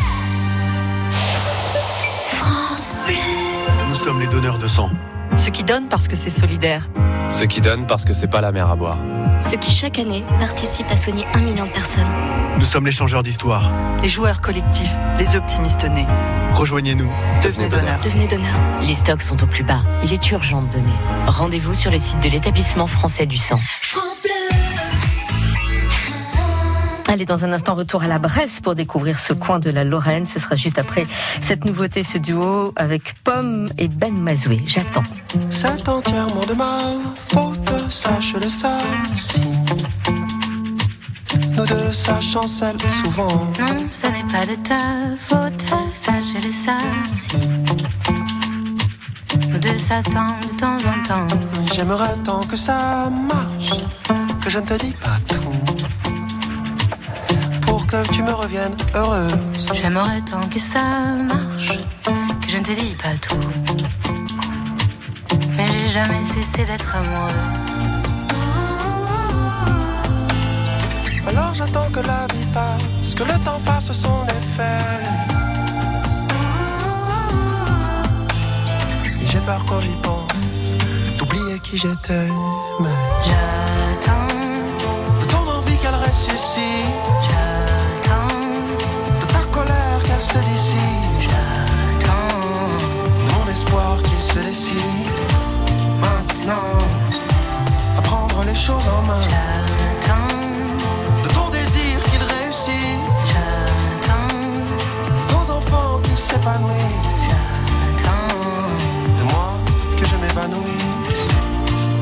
France 2.27 2.95
Bleu. 3.05 3.17
Nous 3.89 3.97
sommes 3.97 4.21
les 4.21 4.29
donneurs 4.29 4.59
de 4.59 4.69
sang. 4.69 4.89
Ceux 5.37 5.51
qui 5.51 5.65
donnent 5.65 5.89
parce 5.89 6.09
que 6.09 6.17
c'est 6.17 6.31
solidaire. 6.31 6.89
Ceux 7.31 7.47
qui 7.47 7.61
donnent 7.61 7.87
parce 7.87 8.05
que 8.05 8.13
c'est 8.13 8.27
pas 8.29 8.41
la 8.41 8.53
mer 8.53 8.69
à 8.71 8.77
boire. 8.77 8.99
Ceux 9.41 9.57
qui 9.57 9.73
chaque 9.73 9.99
année 9.99 10.25
participent 10.39 10.91
à 10.91 10.97
soigner 10.97 11.27
un 11.33 11.41
million 11.41 11.67
de 11.67 11.71
personnes. 11.71 12.07
Nous 12.59 12.65
sommes 12.65 12.85
les 12.87 12.93
changeurs 12.93 13.23
d'histoire. 13.23 13.73
Les 14.03 14.09
joueurs 14.09 14.41
collectifs, 14.41 14.93
les 15.19 15.35
optimistes 15.35 15.85
nés. 15.85 16.07
Rejoignez-nous. 16.53 17.11
Devenez 17.43 17.69
donneur. 17.69 18.01
Devenez 18.01 18.27
donneur. 18.29 18.55
Les 18.83 18.95
stocks 18.95 19.23
sont 19.23 19.43
au 19.43 19.47
plus 19.47 19.65
bas. 19.65 19.83
Il 20.05 20.13
est 20.13 20.31
urgent 20.31 20.63
de 20.63 20.71
donner. 20.71 20.93
Rendez-vous 21.27 21.75
sur 21.75 21.91
le 21.91 21.99
site 21.99 22.21
de 22.21 22.29
l'établissement 22.29 22.87
français 22.87 23.27
du 23.27 23.39
sang. 23.39 23.59
France 23.81 24.21
Bleu. 24.23 24.32
Allez, 27.09 27.27
dans 27.27 27.45
un 27.45 27.53
instant, 27.53 27.75
retour 27.75 28.03
à 28.03 28.07
la 28.07 28.19
Bresse 28.19 28.61
pour 28.61 28.75
découvrir 28.75 29.19
ce 29.19 29.33
coin 29.33 29.59
de 29.59 29.71
la 29.71 29.85
Lorraine. 29.85 30.25
Ce 30.27 30.39
sera 30.39 30.57
juste 30.57 30.79
après 30.79 31.07
cette 31.43 31.65
nouveauté, 31.65 32.03
ce 32.05 32.19
duo 32.19 32.73
avec 32.77 33.15
Pomme 33.23 33.69
et 33.79 33.89
Ben 33.89 34.15
Mazoué. 34.15 34.63
J'attends. 34.67 35.03
C'est 35.51 35.89
entièrement 35.89 36.47
de 36.47 36.55
ma 36.55 36.79
faute, 37.17 37.91
sache-le 37.91 38.49
ça. 38.49 38.79
Si 39.15 39.41
nous 41.57 41.67
deux, 41.67 41.93
ça 41.93 42.21
chancelle 42.21 42.81
souvent. 42.91 43.47
Non, 43.61 43.77
ce 43.91 44.07
n'est 44.07 44.33
pas 44.33 44.47
de 44.47 44.55
ta 44.63 45.17
faute, 45.19 45.65
sache-le 45.95 46.51
ça. 46.51 46.79
Si 47.15 47.37
nous 49.49 49.59
deux 49.59 49.79
s'attendent 49.79 50.47
de 50.51 50.57
temps 50.57 50.77
en 50.79 51.03
temps. 51.07 51.37
J'aimerais 51.75 52.17
tant 52.25 52.43
que 52.43 52.57
ça 52.57 53.11
marche, 53.11 53.73
que 54.43 54.51
je 54.51 54.59
ne 54.59 54.65
te 54.65 54.75
dis 54.75 54.93
pas 54.93 55.19
tout 55.29 55.42
que 57.93 58.09
tu 58.09 58.23
me 58.23 58.33
reviennes 58.33 58.77
heureuse. 58.95 59.33
J'aimerais 59.75 60.23
tant 60.23 60.49
que 60.49 60.59
ça 60.59 60.83
marche, 61.33 61.77
que 62.41 62.49
je 62.49 62.57
ne 62.57 62.63
te 62.63 62.73
dis 62.73 62.97
pas 62.97 63.15
tout. 63.21 63.37
Mais 65.57 65.67
j'ai 65.73 65.89
jamais 65.89 66.23
cessé 66.23 66.65
d'être 66.65 66.97
amoureuse. 66.97 67.35
Alors 71.27 71.53
j'attends 71.53 71.91
que 71.93 72.01
la 72.01 72.27
vie 72.33 72.49
passe, 72.55 73.15
que 73.15 73.25
le 73.25 73.39
temps 73.45 73.59
fasse 73.59 73.93
son 73.93 74.25
effet. 74.39 74.85
Et 79.23 79.27
j'ai 79.27 79.41
peur 79.41 79.63
quand 79.69 79.81
j'y 79.81 79.97
pense, 80.03 80.67
d'oublier 81.19 81.59
qui 81.63 81.77
j'étais. 81.77 82.29
J'attends 83.27 84.29
de 85.21 85.27
ton 85.27 85.45
envie 85.59 85.77
qu'elle 85.77 85.95
ressuscite. 85.95 87.62
Se 90.33 90.39
décide 94.39 95.11
maintenant 96.01 96.73
à 97.99 98.01
prendre 98.01 98.43
les 98.45 98.55
choses 98.55 98.89
en 98.89 99.03
main. 99.03 99.21
J'attends 99.29 100.37
de 101.25 101.29
ton 101.35 101.49
désir 101.51 101.95
qu'il 102.11 102.23
réussit. 102.35 102.99
J'attends 103.31 104.39
ton 105.29 105.53
enfant 105.59 106.01
qui 106.03 106.17
s'épanouit. 106.17 106.95
J'attends 107.27 108.39
de 109.19 109.25
moi 109.33 109.51
que 109.99 110.05
je 110.07 110.17
m'évanouisse 110.17 111.35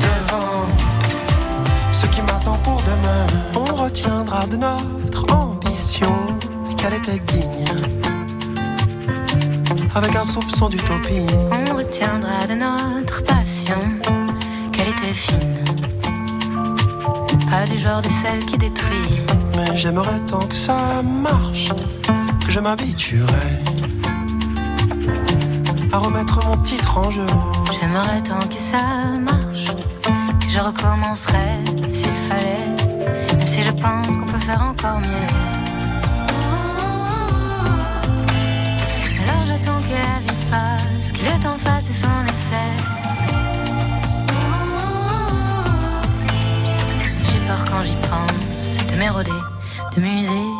devant 0.05 0.65
ce 1.91 2.05
qui 2.05 2.21
m'attend 2.21 2.57
pour 2.63 2.81
demain. 2.91 3.25
On 3.55 3.75
retiendra 3.75 4.47
de 4.47 4.55
notre 4.55 5.23
ambition 5.33 6.13
qu'elle 6.77 6.93
était 6.93 7.19
digne 7.19 8.00
avec 9.95 10.15
un 10.15 10.23
soupçon 10.23 10.69
d'utopie. 10.69 11.25
On 11.51 11.75
retiendra 11.75 12.47
de 12.47 12.53
notre 12.53 13.23
passion 13.23 13.75
qu'elle 14.71 14.89
était 14.89 15.13
fine, 15.13 15.63
pas 17.49 17.65
du 17.65 17.77
genre 17.77 18.01
de 18.01 18.09
celle 18.09 18.45
qui 18.45 18.57
détruit. 18.57 19.21
Mais 19.55 19.75
j'aimerais 19.75 20.19
tant 20.27 20.45
que 20.47 20.55
ça 20.55 21.01
marche, 21.01 21.69
que 22.45 22.51
je 22.51 22.59
m'habituerais 22.59 23.59
à 25.91 25.97
remettre 25.97 26.45
mon 26.45 26.57
titre 26.57 26.97
en 26.97 27.09
jeu. 27.09 27.25
J'aimerais 27.79 28.21
tant 28.21 28.47
que 28.47 28.55
ça 28.55 29.07
marche, 29.19 29.75
que 30.39 30.49
je 30.49 30.59
recommencerais 30.59 31.59
s'il 31.91 32.15
fallait, 32.29 33.35
même 33.37 33.47
si 33.47 33.61
je 33.63 33.71
pense 33.71 34.17
qu'on 34.17 34.25
peut 34.25 34.39
faire 34.39 34.61
encore 34.61 34.99
mieux. 34.99 35.60
Le 41.23 41.43
temps 41.43 41.57
fasse 41.59 41.85
son 41.85 42.25
effet. 42.25 42.71
J'ai 47.31 47.39
peur 47.47 47.65
quand 47.69 47.83
j'y 47.83 47.95
pense 47.95 48.91
de 48.91 48.95
m'éroder, 48.95 49.31
de 49.95 50.01
muser. 50.01 50.50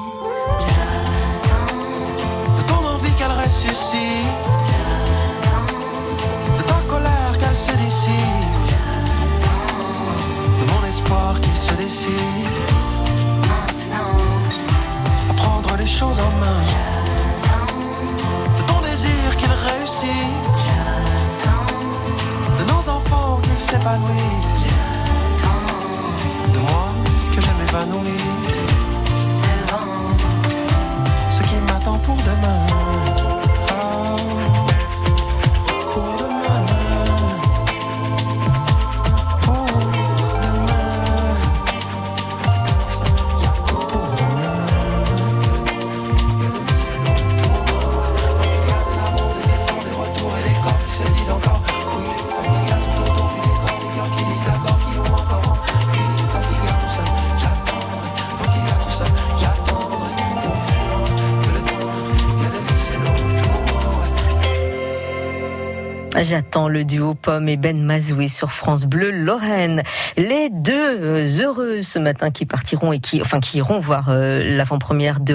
J'attends 66.24 66.68
le 66.68 66.84
duo 66.84 67.16
Pomme 67.16 67.50
et 67.50 67.58
Ben 67.58 67.82
Mazoui 67.82 68.30
sur 68.30 68.52
France 68.52 68.86
Bleu 68.86 69.10
Lorraine. 69.12 69.82
Les 70.18 70.50
deux 70.52 70.74
euh, 71.02 71.28
heureux 71.42 71.82
ce 71.82 71.98
matin 72.00 72.30
qui 72.32 72.46
partiront 72.46 72.94
et 72.94 73.00
qui, 73.00 73.22
enfin, 73.22 73.40
qui 73.40 73.58
iront 73.58 73.80
voir 73.80 74.10
euh, 74.10 74.56
l'avant-première 74.56 75.20
de 75.20 75.34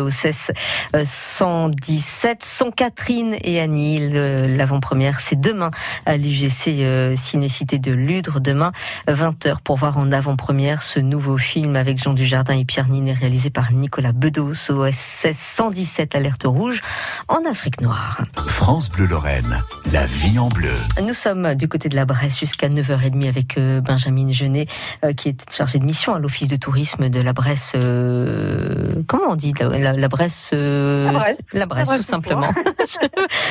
euh, 0.94 1.02
117 1.04 2.44
sont 2.44 2.70
Catherine 2.70 3.36
et 3.42 3.60
Annie. 3.60 4.08
Le- 4.10 4.46
L'avant-première, 4.56 5.20
c'est 5.20 5.40
demain 5.40 5.70
à 6.06 6.16
l'UGC 6.16 6.68
euh, 6.68 7.16
Cinécité 7.16 7.78
de 7.78 7.92
Ludre, 7.92 8.40
demain 8.40 8.72
20h 9.08 9.56
pour 9.64 9.76
voir 9.76 9.98
en 9.98 10.12
avant-première 10.12 10.82
ce 10.82 11.00
nouveau 11.00 11.36
film 11.38 11.74
avec 11.76 11.98
Jean 12.02 12.12
Dujardin 12.14 12.54
et 12.56 12.64
Pierre 12.64 12.88
Ninet 12.88 13.14
réalisé 13.14 13.50
par 13.50 13.72
Nicolas 13.72 14.12
Bedos, 14.12 14.70
OSS 14.70 15.32
117 15.34 16.14
Alerte 16.14 16.44
Rouge 16.44 16.80
en 17.28 17.40
Afrique 17.50 17.80
noire. 17.80 18.22
France 18.46 18.88
Bleu 18.88 19.06
Lorraine, 19.06 19.62
la 19.92 20.06
vie 20.06 20.38
en 20.38 20.48
bleu. 20.48 20.75
Nous 21.02 21.14
sommes 21.14 21.54
du 21.54 21.68
côté 21.68 21.88
de 21.88 21.94
la 21.96 22.04
Bresse 22.06 22.38
jusqu'à 22.38 22.68
9h30 22.68 23.28
avec 23.28 23.58
euh, 23.58 23.80
Benjamin 23.80 24.30
Genet, 24.32 24.66
euh, 25.04 25.12
qui 25.12 25.28
est 25.28 25.50
chargé 25.52 25.78
de 25.78 25.84
mission 25.84 26.14
à 26.14 26.18
l'Office 26.18 26.48
de 26.48 26.56
tourisme 26.56 27.08
de 27.10 27.20
la 27.20 27.32
Bresse. 27.32 27.72
euh, 27.74 29.02
comment 29.06 29.24
on 29.30 29.34
dit 29.36 29.52
la, 29.60 29.68
la- 29.78 29.92
la 29.92 30.08
Bresse 30.08 30.50
euh, 30.54 31.10
La 31.52 31.66
Bresse. 31.66 31.88
la 31.90 31.96
tout 31.98 32.02
simplement. 32.02 32.50
je, 32.80 33.08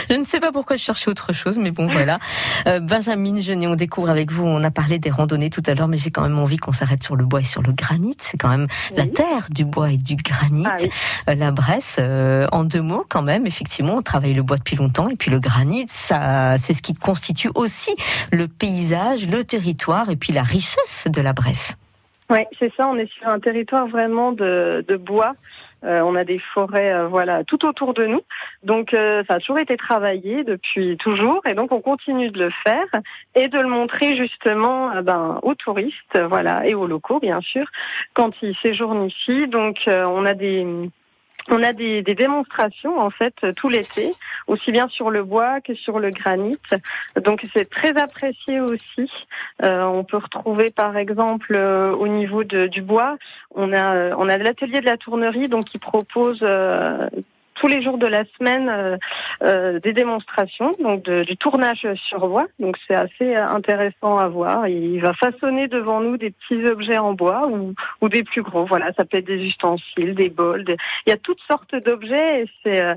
je 0.10 0.16
ne 0.16 0.24
sais 0.24 0.40
pas 0.40 0.52
pourquoi 0.52 0.76
je 0.76 0.82
cherchais 0.84 1.10
autre 1.10 1.34
chose, 1.34 1.58
mais 1.60 1.72
bon, 1.72 1.88
voilà. 1.88 2.18
Euh, 2.68 2.80
Benjamin 2.80 3.40
Genet, 3.40 3.68
on 3.68 3.76
découvre 3.76 4.10
avec 4.10 4.32
vous, 4.32 4.44
on 4.44 4.64
a 4.64 4.72
parlé 4.72 4.98
des 5.00 5.12
randonnées 5.12 5.50
tout 5.52 5.64
à 5.68 5.74
l'heure, 5.76 5.88
mais 5.88 5.98
j'ai 6.00 6.12
quand 6.12 6.24
même 6.24 6.40
envie 6.40 6.58
qu'on 6.58 6.74
s'arrête 6.74 7.04
sur 7.04 7.16
le 7.16 7.26
bois 7.26 7.42
et 7.42 7.46
sur 7.46 7.62
le 7.62 7.72
granit. 7.74 8.18
C'est 8.20 8.38
quand 8.38 8.50
même 8.50 8.68
la 8.98 9.06
terre 9.08 9.46
du 9.52 9.66
bois 9.66 9.92
et 9.92 9.98
du 9.98 10.16
granit. 10.16 10.66
Ah 10.68 10.78
oui. 10.82 10.90
Euh, 11.30 11.36
la 11.36 11.52
Bresse, 11.52 11.98
euh, 12.00 12.48
en 12.52 12.64
deux 12.64 12.82
mots 12.82 13.06
quand 13.08 13.22
même, 13.22 13.46
effectivement, 13.46 13.96
on 13.98 14.02
travaille 14.02 14.34
le 14.34 14.44
bois 14.44 14.58
depuis 14.58 14.76
longtemps 14.76 15.10
et 15.10 15.16
puis 15.16 15.30
le 15.32 15.40
granit, 15.40 15.86
ça, 15.90 16.58
c'est 16.58 16.74
ce 16.74 16.82
qui 16.82 16.94
constitue 17.16 17.50
aussi 17.56 17.96
le 18.34 18.50
paysage, 18.50 19.26
le 19.30 19.46
territoire 19.46 20.10
et 20.10 20.18
puis 20.18 20.34
la 20.34 20.44
richesse 20.44 21.08
de 21.10 21.22
la 21.22 21.32
Bresse. 21.32 21.78
Oui, 22.30 22.40
c'est 22.60 22.74
ça. 22.76 22.88
On 22.90 22.98
est 22.98 23.10
sur 23.14 23.30
un 23.30 23.40
territoire 23.40 23.88
vraiment 23.88 24.34
de, 24.34 24.84
bois. 24.98 25.32
Euh, 25.86 26.02
on 26.02 26.16
a 26.16 26.26
des 26.26 26.40
forêts, 26.54 26.92
euh, 26.92 27.08
voilà, 27.08 27.46
tout 27.46 27.66
autour 27.66 27.94
de 27.94 28.06
nous. 28.06 28.22
Donc, 28.64 28.94
euh, 28.94 29.24
ça 29.30 29.36
a 29.36 29.40
toujours 29.40 29.60
été 29.60 29.78
travaillé 29.78 30.44
depuis 30.44 30.98
toujours, 30.98 31.42
et 31.46 31.54
donc 31.54 31.72
on 31.72 31.80
continue 31.80 32.32
de 32.32 32.46
le 32.46 32.52
faire 32.66 32.90
et 33.36 33.48
de 33.48 33.60
le 33.60 33.68
montrer 33.68 34.18
justement, 34.18 34.90
ben, 35.02 35.40
aux 35.44 35.54
touristes, 35.54 36.20
voilà, 36.28 36.68
et 36.68 36.74
aux 36.74 36.88
locaux, 36.88 37.20
bien 37.20 37.40
sûr, 37.42 37.68
quand 38.14 38.32
ils 38.42 38.58
séjournent 38.58 39.06
ici. 39.06 39.48
Donc, 39.48 39.78
on 39.88 40.26
a 40.26 40.34
des 40.34 40.66
on 41.50 41.62
a 41.64 41.74
des, 41.74 42.02
démonstrations 42.02 43.00
en 43.00 43.10
fait 43.10 43.34
tout 43.56 43.70
l'été, 43.70 44.12
aussi 44.48 44.72
bien 44.72 44.88
sur 44.88 45.12
le 45.12 45.24
bois 45.24 45.62
que 45.62 45.74
sur 45.74 46.00
le 46.00 46.10
granit. 46.10 46.58
Donc 47.24 47.44
c'est 47.56 47.70
très 47.70 47.96
apprécié 47.98 48.60
aussi. 48.60 49.12
Euh, 49.64 49.84
on 49.84 50.04
peut 50.04 50.18
retrouver 50.18 50.72
par 50.72 50.98
exemple 50.98 51.56
euh, 51.56 51.92
au 51.92 52.08
niveau 52.08 52.44
du 52.44 52.82
bois, 52.82 53.18
on 53.54 53.74
a 53.74 53.96
euh, 53.96 54.16
on 54.18 54.30
a 54.30 54.38
l'atelier 54.38 54.82
de 54.82 54.86
la 54.86 54.98
tournerie 54.98 55.48
donc 55.48 55.66
qui 55.66 55.80
propose 55.80 56.46
tous 57.56 57.68
les 57.68 57.82
jours 57.82 57.98
de 57.98 58.08
la 58.08 58.24
semaine 58.38 58.70
euh, 58.70 58.98
euh, 59.44 59.80
des 59.80 59.94
démonstrations 59.94 60.72
donc 60.80 61.04
du 61.10 61.38
tournage 61.38 61.88
sur 61.96 62.28
bois. 62.28 62.48
Donc 62.60 62.78
c'est 62.88 62.96
assez 62.96 63.36
euh, 63.36 63.48
intéressant 63.48 64.18
à 64.18 64.28
voir. 64.28 64.68
Il 64.68 65.00
va 65.02 65.14
façonner 65.14 65.68
devant 65.68 66.02
nous 66.02 66.18
des 66.18 66.32
petits 66.32 66.66
objets 66.66 66.98
en 66.98 67.14
bois 67.14 67.50
ou, 68.02 68.10
des 68.10 68.24
plus 68.24 68.44
gros. 68.44 68.66
Voilà, 68.66 68.94
ça 68.94 69.06
peut 69.06 69.18
être 69.18 69.26
des 69.26 69.44
ustensiles, 69.44 70.16
des 70.16 70.30
bols. 70.30 70.66
Il 71.06 71.10
y 71.10 71.14
a 71.14 71.18
toutes 71.18 71.42
sortes 71.48 71.76
d'objets 71.76 72.44
et 72.44 72.50
c'est 72.64 72.82
euh, 72.82 72.96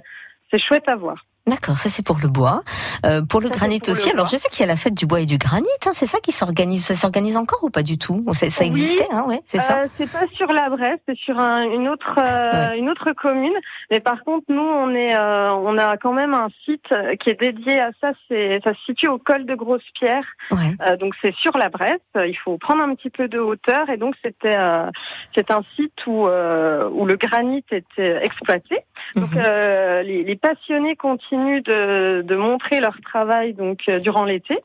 c'est 0.51 0.59
chouette 0.59 0.89
à 0.89 0.97
voir. 0.97 1.25
D'accord, 1.49 1.79
ça 1.79 1.89
c'est 1.89 2.05
pour 2.05 2.19
le 2.23 2.29
bois. 2.29 2.63
Euh, 3.07 3.23
pour 3.23 3.41
le 3.41 3.49
Ça, 3.49 3.57
granit 3.57 3.79
pour 3.81 3.89
le 3.89 3.93
aussi. 3.93 4.11
Alors 4.11 4.27
bois. 4.27 4.31
je 4.33 4.37
sais 4.37 4.49
qu'il 4.51 4.61
y 4.61 4.65
a 4.65 4.67
la 4.67 4.77
fête 4.77 4.95
du 4.95 5.07
bois 5.07 5.21
et 5.21 5.27
du 5.27 5.39
granit. 5.39 5.67
hein, 5.87 5.91
c'est 5.95 6.07
ça 6.07 6.19
qui 6.21 6.33
s'organise. 6.33 6.85
Ça 6.85 6.95
s'organise 6.95 7.37
encore 7.37 7.63
ou 7.65 7.71
pas 7.71 7.83
du 7.83 7.99
tout? 7.99 8.25
Ça, 8.35 8.51
ça 8.51 8.65
Oui. 8.65 8.69
existait, 8.71 9.07
hein, 9.11 9.25
ouais, 9.29 9.41
c'est 9.47 9.59
ça. 9.61 9.79
Euh, 9.81 9.87
c'est 9.97 10.11
pas 10.11 10.27
sur 10.35 10.49
la 10.53 10.69
Bresse, 10.69 11.01
c'est 11.09 11.17
sur 11.17 11.39
un- 11.39 11.63
une 11.63 11.89
autre 11.89 12.15
euh, 12.19 12.73
une 12.75 12.89
autre 12.91 13.13
commune. 13.13 13.53
Mais 13.91 14.01
par 14.01 14.23
contre, 14.25 14.45
nous, 14.49 14.61
on 14.61 14.91
est 14.95 15.17
on 15.19 15.79
a 15.79 15.97
quand 15.97 16.13
même 16.13 16.35
un 16.35 16.49
site 16.65 16.93
qui 17.21 17.31
est 17.31 17.41
dédié 17.41 17.81
à 17.81 17.91
ça. 18.01 18.13
C'est 18.29 18.61
ça 18.65 18.75
se 18.75 18.81
situe 18.85 19.09
au 19.09 19.19
col 19.19 19.47
de 19.47 19.55
Grosse-Pierre. 19.55 20.25
Ouais. 20.51 20.97
Donc 20.99 21.15
c'est 21.23 21.35
sur 21.37 21.57
la 21.57 21.69
Bresse. 21.69 22.01
Il 22.17 22.37
faut 22.37 22.59
prendre 22.59 22.83
un 22.83 22.95
petit 22.95 23.11
peu 23.11 23.29
de 23.29 23.39
hauteur 23.39 23.89
et 23.91 23.97
donc 23.97 24.15
c'était 24.23 24.57
c'est 25.35 25.51
un 25.51 25.63
site 25.77 26.07
où 26.07 26.27
où 26.27 27.07
le 27.07 27.17
granit 27.17 27.65
était 27.71 28.19
exploité. 28.23 28.79
Donc 29.17 29.33
Mhm. 29.35 29.43
les, 30.05 30.25
les 30.25 30.37
passionnés 30.37 30.97
continuent 30.97 31.38
de, 31.63 32.23
de 32.23 32.37
montrer 32.37 32.81
leur 32.81 33.01
travail 33.01 33.55
donc 33.55 33.81
euh, 33.89 33.99
durant 33.99 34.25
l'été 34.25 34.59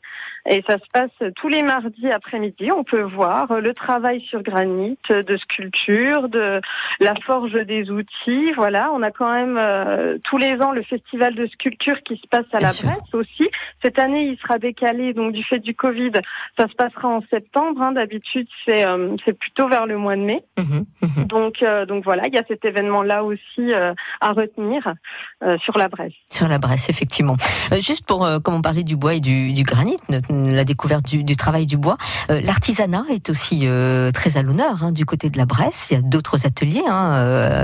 et 0.45 0.61
ça 0.67 0.77
se 0.77 0.83
passe 0.91 1.31
tous 1.37 1.47
les 1.47 1.63
mardis 1.63 2.11
après-midi. 2.11 2.69
On 2.75 2.83
peut 2.83 3.01
voir 3.01 3.49
euh, 3.51 3.61
le 3.61 3.73
travail 3.73 4.19
sur 4.21 4.43
granit, 4.43 4.97
euh, 5.09 5.23
de 5.23 5.37
sculpture, 5.37 6.27
de 6.27 6.59
la 6.99 7.15
forge 7.25 7.53
des 7.53 7.89
outils. 7.91 8.51
Voilà, 8.53 8.91
on 8.93 9.01
a 9.03 9.11
quand 9.11 9.31
même 9.33 9.57
euh, 9.57 10.17
tous 10.25 10.37
les 10.37 10.61
ans 10.61 10.73
le 10.73 10.83
festival 10.83 11.33
de 11.35 11.45
sculpture 11.47 12.03
qui 12.03 12.17
se 12.17 12.27
passe 12.27 12.45
à 12.51 12.57
Bien 12.57 12.67
la 12.67 12.73
sûr. 12.73 12.89
Bresse 12.89 13.13
aussi. 13.13 13.49
Cette 13.81 13.99
année, 13.99 14.25
il 14.25 14.37
sera 14.37 14.57
décalé 14.59 15.13
donc 15.13 15.31
du 15.31 15.43
fait 15.45 15.59
du 15.59 15.73
Covid. 15.75 16.11
Ça 16.59 16.67
se 16.67 16.73
passera 16.75 17.07
en 17.07 17.21
septembre. 17.31 17.81
hein. 17.81 17.93
D'habitude, 17.93 18.47
c'est 18.65 18.85
euh, 18.85 19.15
c'est 19.23 19.37
plutôt 19.37 19.69
vers 19.69 19.85
le 19.85 19.97
mois 19.97 20.17
de 20.17 20.21
mai. 20.23 20.43
Mhm, 20.57 20.85
mhm. 21.01 21.23
Donc 21.27 21.63
euh, 21.63 21.85
donc 21.85 22.03
voilà, 22.03 22.23
il 22.27 22.33
y 22.33 22.37
a 22.37 22.43
cet 22.49 22.65
événement 22.65 23.01
là 23.03 23.23
aussi 23.23 23.71
euh, 23.73 23.93
à 24.19 24.33
retenir 24.33 24.93
euh, 25.41 25.57
sur 25.59 25.77
la 25.77 25.87
Bresse. 25.87 26.11
Sur 26.29 26.49
la 26.49 26.57
Bresse, 26.63 26.89
effectivement. 26.89 27.37
Euh, 27.71 27.79
juste 27.79 28.03
pour, 28.05 28.25
euh, 28.25 28.39
comme 28.39 28.55
on 28.55 28.61
parlait 28.61 28.83
du 28.83 28.95
bois 28.95 29.13
et 29.15 29.19
du, 29.19 29.53
du 29.53 29.63
granit, 29.63 29.97
la 30.29 30.63
découverte 30.63 31.05
du, 31.05 31.23
du 31.23 31.35
travail 31.35 31.65
du 31.65 31.77
bois, 31.77 31.97
euh, 32.31 32.41
l'artisanat 32.41 33.03
est 33.11 33.29
aussi 33.29 33.61
euh, 33.63 34.11
très 34.11 34.37
à 34.37 34.41
l'honneur 34.41 34.83
hein, 34.83 34.91
du 34.91 35.05
côté 35.05 35.29
de 35.29 35.37
la 35.37 35.45
Bresse. 35.45 35.87
Il 35.91 35.93
y 35.95 35.97
a 35.97 36.01
d'autres 36.01 36.45
ateliers, 36.47 36.83
hein, 36.87 37.11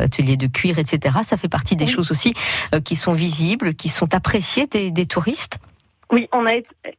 ateliers 0.04 0.38
de 0.38 0.48
cuir, 0.48 0.78
etc. 0.80 1.18
Ça 1.24 1.38
fait 1.38 1.48
partie 1.48 1.76
des 1.76 1.86
Oui. 1.86 1.92
choses 1.92 2.12
aussi 2.12 2.34
qui 2.84 2.96
sont 2.96 3.14
visibles, 3.14 3.74
qui 3.74 3.90
sont 3.90 4.14
appréciées 4.14 4.68
des, 4.68 4.92
des 4.92 5.06
touristes. 5.06 5.58
Oui, 6.12 6.28
on 6.34 6.48
a 6.48 6.54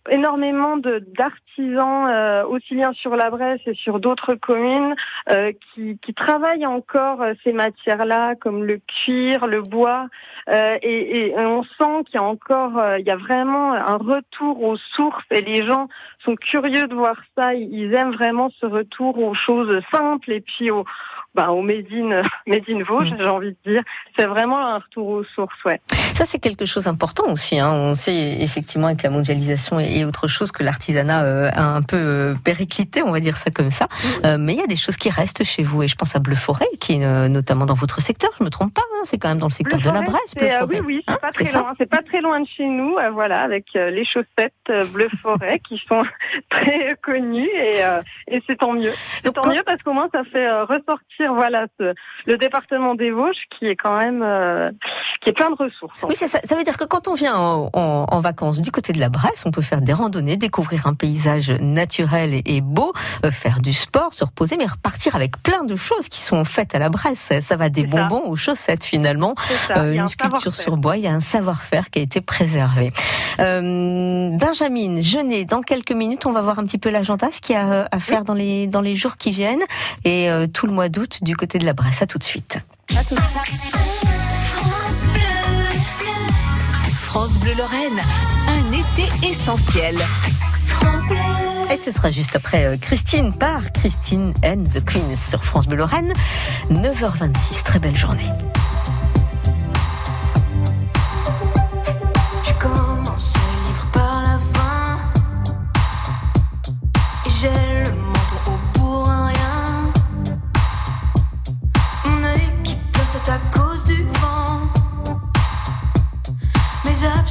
énormément 0.09 0.77
d'artisans 0.77 2.07
euh, 2.09 2.45
aussi 2.47 2.77
bien 2.77 2.93
sur 2.93 3.17
la 3.17 3.29
Bresse 3.29 3.61
et 3.67 3.75
sur 3.75 3.99
d'autres 3.99 4.37
communes 4.37 4.95
euh, 5.31 5.51
qui, 5.75 5.99
qui 5.99 6.15
travaillent 6.15 6.67
encore 6.67 7.21
euh, 7.21 7.33
ces 7.43 7.53
matières-là 7.53 8.37
comme 8.37 8.65
le 8.65 8.79
cuir, 8.79 9.49
le 9.49 9.63
bois 9.63 10.07
euh, 10.49 10.79
et, 10.83 11.27
et 11.27 11.39
on 11.39 11.65
sent 11.65 12.05
qu'il 12.07 12.15
y 12.15 12.19
a 12.19 12.23
encore 12.23 12.79
euh, 12.79 13.01
il 13.01 13.07
y 13.07 13.11
a 13.11 13.17
vraiment 13.17 13.73
un 13.73 13.97
retour 13.97 14.63
aux 14.63 14.77
sources 14.77 15.25
et 15.33 15.41
les 15.41 15.67
gens 15.67 15.89
sont 16.25 16.37
curieux 16.37 16.87
de 16.87 16.95
voir 16.95 17.17
ça, 17.37 17.55
ils 17.55 17.93
aiment 17.93 18.13
vraiment 18.13 18.49
ce 18.61 18.67
retour 18.67 19.19
aux 19.19 19.35
choses 19.35 19.83
simples 19.93 20.31
et 20.31 20.41
puis 20.41 20.71
au 20.71 20.85
bah, 21.35 21.51
au 21.51 21.63
Made 21.63 21.87
in, 21.93 22.23
Made 22.47 22.65
in 22.69 22.83
Vosges, 22.83 23.15
j'ai 23.17 23.27
envie 23.27 23.57
de 23.65 23.71
dire. 23.71 23.83
C'est 24.19 24.27
vraiment 24.27 24.59
un 24.59 24.79
retour 24.79 25.09
aux 25.09 25.25
sources, 25.25 25.65
ouais. 25.65 25.81
Ça, 26.15 26.27
c'est 26.27 26.39
quelque 26.39 26.67
chose 26.67 26.85
d'important 26.85 27.33
aussi. 27.33 27.59
Hein. 27.59 27.73
On 27.73 27.95
sait 27.95 28.37
effectivement 28.41 28.89
avec 28.89 29.03
la 29.03 29.11
mondialisation 29.11 29.81
est, 29.81 30.05
autre 30.05 30.29
chose 30.29 30.51
que 30.53 30.63
l'artisanat 30.63 31.25
euh, 31.25 31.51
a 31.53 31.65
un 31.65 31.83
peu 31.83 31.97
euh, 31.97 32.35
périclité, 32.45 33.03
on 33.03 33.13
va 33.13 33.21
dire 33.21 33.37
ça 33.37 33.51
comme 33.51 33.71
ça. 33.71 33.89
Euh, 34.25 34.37
mais 34.39 34.55
il 34.55 34.59
y 34.59 34.63
a 34.63 34.67
des 34.67 34.77
choses 34.77 34.97
qui 34.97 35.09
restent 35.09 35.45
chez 35.45 35.63
vous 35.63 35.83
et 35.83 35.89
je 35.89 35.95
pense 35.95 36.17
à 36.17 36.19
Bleu 36.19 36.35
Forêt, 36.35 36.69
qui 36.81 36.95
est 36.95 37.29
notamment 37.29 37.67
dans 37.67 37.75
votre 37.75 38.03
secteur. 38.03 38.31
Je 38.39 38.45
me 38.45 38.51
trompe 38.51 38.75
pas, 38.75 38.83
hein, 38.83 39.03
c'est 39.05 39.19
quand 39.19 39.29
même 39.29 39.39
dans 39.39 39.47
le 39.47 39.53
secteur 39.53 39.81
de 39.81 39.91
la 39.91 40.03
Bresse. 40.03 40.35
Bleu 40.37 40.49
Forêt. 40.49 40.81
oui, 40.81 40.81
oui, 40.85 41.05
c'est 41.07 41.15
hein, 41.15 41.19
pas 41.21 41.31
très 41.31 41.53
loin. 41.53 41.75
C'est 41.79 41.91
pas 41.91 42.03
très 42.03 42.21
loin 42.21 42.41
de 42.41 42.47
chez 42.47 42.67
nous, 42.67 42.97
voilà, 43.13 43.41
avec 43.41 43.67
les 43.75 44.05
chaussettes 44.05 44.53
Bleu 44.93 45.09
Forêt 45.23 45.61
qui 45.61 45.81
sont 45.89 46.03
très 46.49 46.97
connues 47.03 47.49
et, 47.49 47.81
et 48.29 48.43
c'est 48.47 48.57
tant 48.57 48.73
mieux. 48.73 48.93
C'est 49.23 49.33
tant 49.33 49.49
mieux 49.49 49.63
parce 49.65 49.83
qu'au 49.83 49.93
moins 49.93 50.09
ça 50.13 50.25
fait 50.25 50.51
ressortir, 50.63 51.20
voilà, 51.29 51.67
ce, 51.79 51.95
le 52.27 52.39
département 52.39 52.95
des 52.95 53.11
Vosges 53.11 53.47
qui 53.51 53.67
est 53.67 53.77
quand 53.77 53.97
même 53.97 54.25
qui 55.21 55.29
est 55.29 55.33
plein 55.33 55.51
de 55.51 55.57
ressources. 55.57 56.03
Oui, 56.03 56.15
ça, 56.15 56.27
ça 56.27 56.57
veut 56.57 56.65
dire 56.65 56.79
que 56.79 56.85
quand 56.85 57.09
on 57.09 57.15
vient 57.15 57.37
en, 57.37 57.71
en, 57.75 58.21
vacances 58.21 58.61
du 58.61 58.71
côté 58.71 58.93
de 58.93 59.01
la 59.01 59.09
Bresse, 59.09 59.45
on 59.47 59.51
peut 59.51 59.63
faire 59.63 59.83
des 59.83 59.93
randonnées, 59.93 60.37
découvrir 60.37 60.87
un 60.87 60.95
paysage 60.95 61.51
naturel 61.61 62.41
et, 62.45 62.61
beau, 62.61 62.93
euh, 63.25 63.31
faire 63.31 63.61
du 63.61 63.73
sport, 63.73 64.15
se 64.15 64.25
reposer, 64.25 64.57
mais 64.57 64.67
repartir 64.67 65.15
avec 65.15 65.43
plein 65.43 65.65
de 65.65 65.77
choses 65.77 66.09
qui 66.09 66.21
sont 66.21 66.45
faites 66.45 66.75
à 66.75 66.79
la 66.79 66.89
Bresse. 66.89 67.33
Ça 67.41 67.57
va 67.57 67.69
des 67.69 67.85
bonbons 67.85 68.23
aux 68.25 68.37
chaussettes 68.37 68.85
finalement, 68.85 69.35
euh, 69.77 69.93
une 69.93 70.09
sculpture 70.09 70.55
sur 70.55 70.77
bois, 70.77 70.97
il 70.97 71.05
y 71.05 71.07
a 71.07 71.13
un 71.13 71.21
savoir-faire 71.21 71.91
qui 71.91 71.99
a 71.99 72.03
été 72.03 72.21
préservé. 72.21 72.93
Euh, 73.41 74.31
Benjamin, 74.39 75.03
Jeunet, 75.03 75.45
dans 75.45 75.61
quelques 75.61 75.93
minutes, 75.93 76.25
on 76.27 76.33
va 76.33 76.41
voir 76.41 76.59
un 76.59 76.65
petit 76.65 76.79
peu 76.79 76.91
l'agenda, 76.91 77.29
ce 77.33 77.41
qu'il 77.41 77.55
y 77.55 77.59
a 77.59 77.89
à 77.91 77.99
faire 77.99 78.25
dans 78.25 78.35
les, 78.35 78.67
dans 78.67 78.81
les 78.81 78.97
jours 78.97 79.17
qui 79.17 79.31
viennent, 79.31 79.65
et 80.05 80.31
tout 80.55 80.67
le 80.67 80.73
mois 80.73 80.89
d'août 80.89 81.10
du 81.23 81.37
côté 81.37 81.59
de 81.59 81.67
la 81.67 81.73
Bresse. 81.73 82.03
À 82.03 82.07
tout 82.07 82.19
de 82.19 82.25
suite. 82.25 82.59
À 82.97 83.05
tout 83.05 83.15
de 83.15 83.21
suite. 83.21 83.75
France 86.91 87.39
Bleu 87.39 87.55
Lorraine, 87.55 88.01
un 88.49 88.73
été 88.73 89.29
essentiel. 89.29 89.97
Et 91.71 91.77
ce 91.77 91.91
sera 91.91 92.11
juste 92.11 92.35
après 92.37 92.65
euh, 92.65 92.77
Christine 92.77 93.33
par 93.33 93.71
Christine 93.73 94.33
and 94.45 94.65
the 94.73 94.85
Queens 94.85 95.17
sur 95.17 95.45
France 95.45 95.67
Bleu 95.67 95.77
Lorraine, 95.79 96.13
9h26. 96.71 97.63
Très 97.65 97.79
belle 97.79 97.97
journée. 97.97 98.29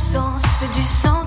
Absence, 0.10 0.42
c'est 0.60 0.72
du 0.72 0.82
sentiment. 0.82 1.19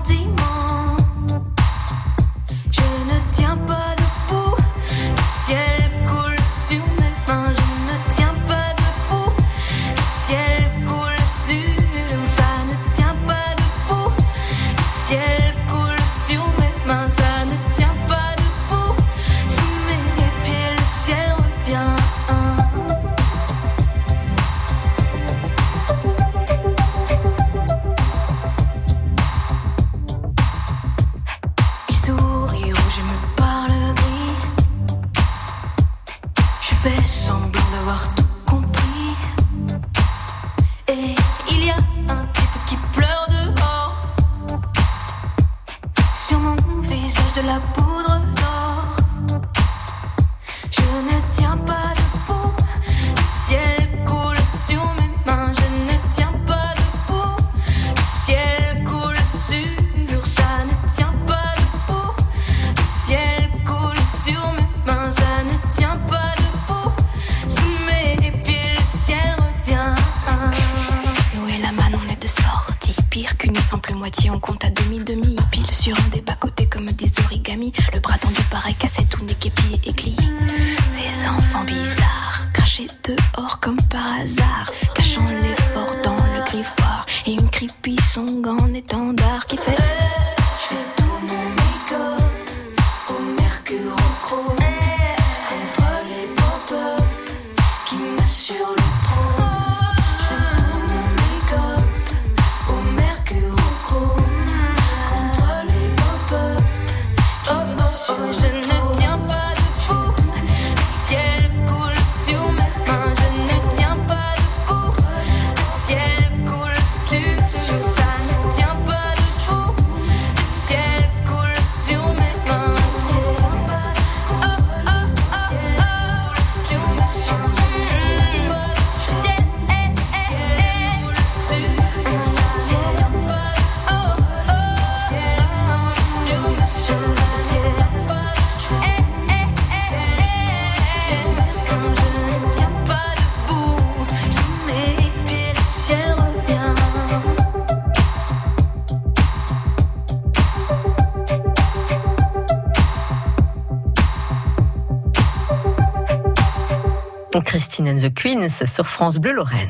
Sur 158.49 158.87
France 158.87 159.17
Bleu 159.17 159.33
Lorraine. 159.33 159.69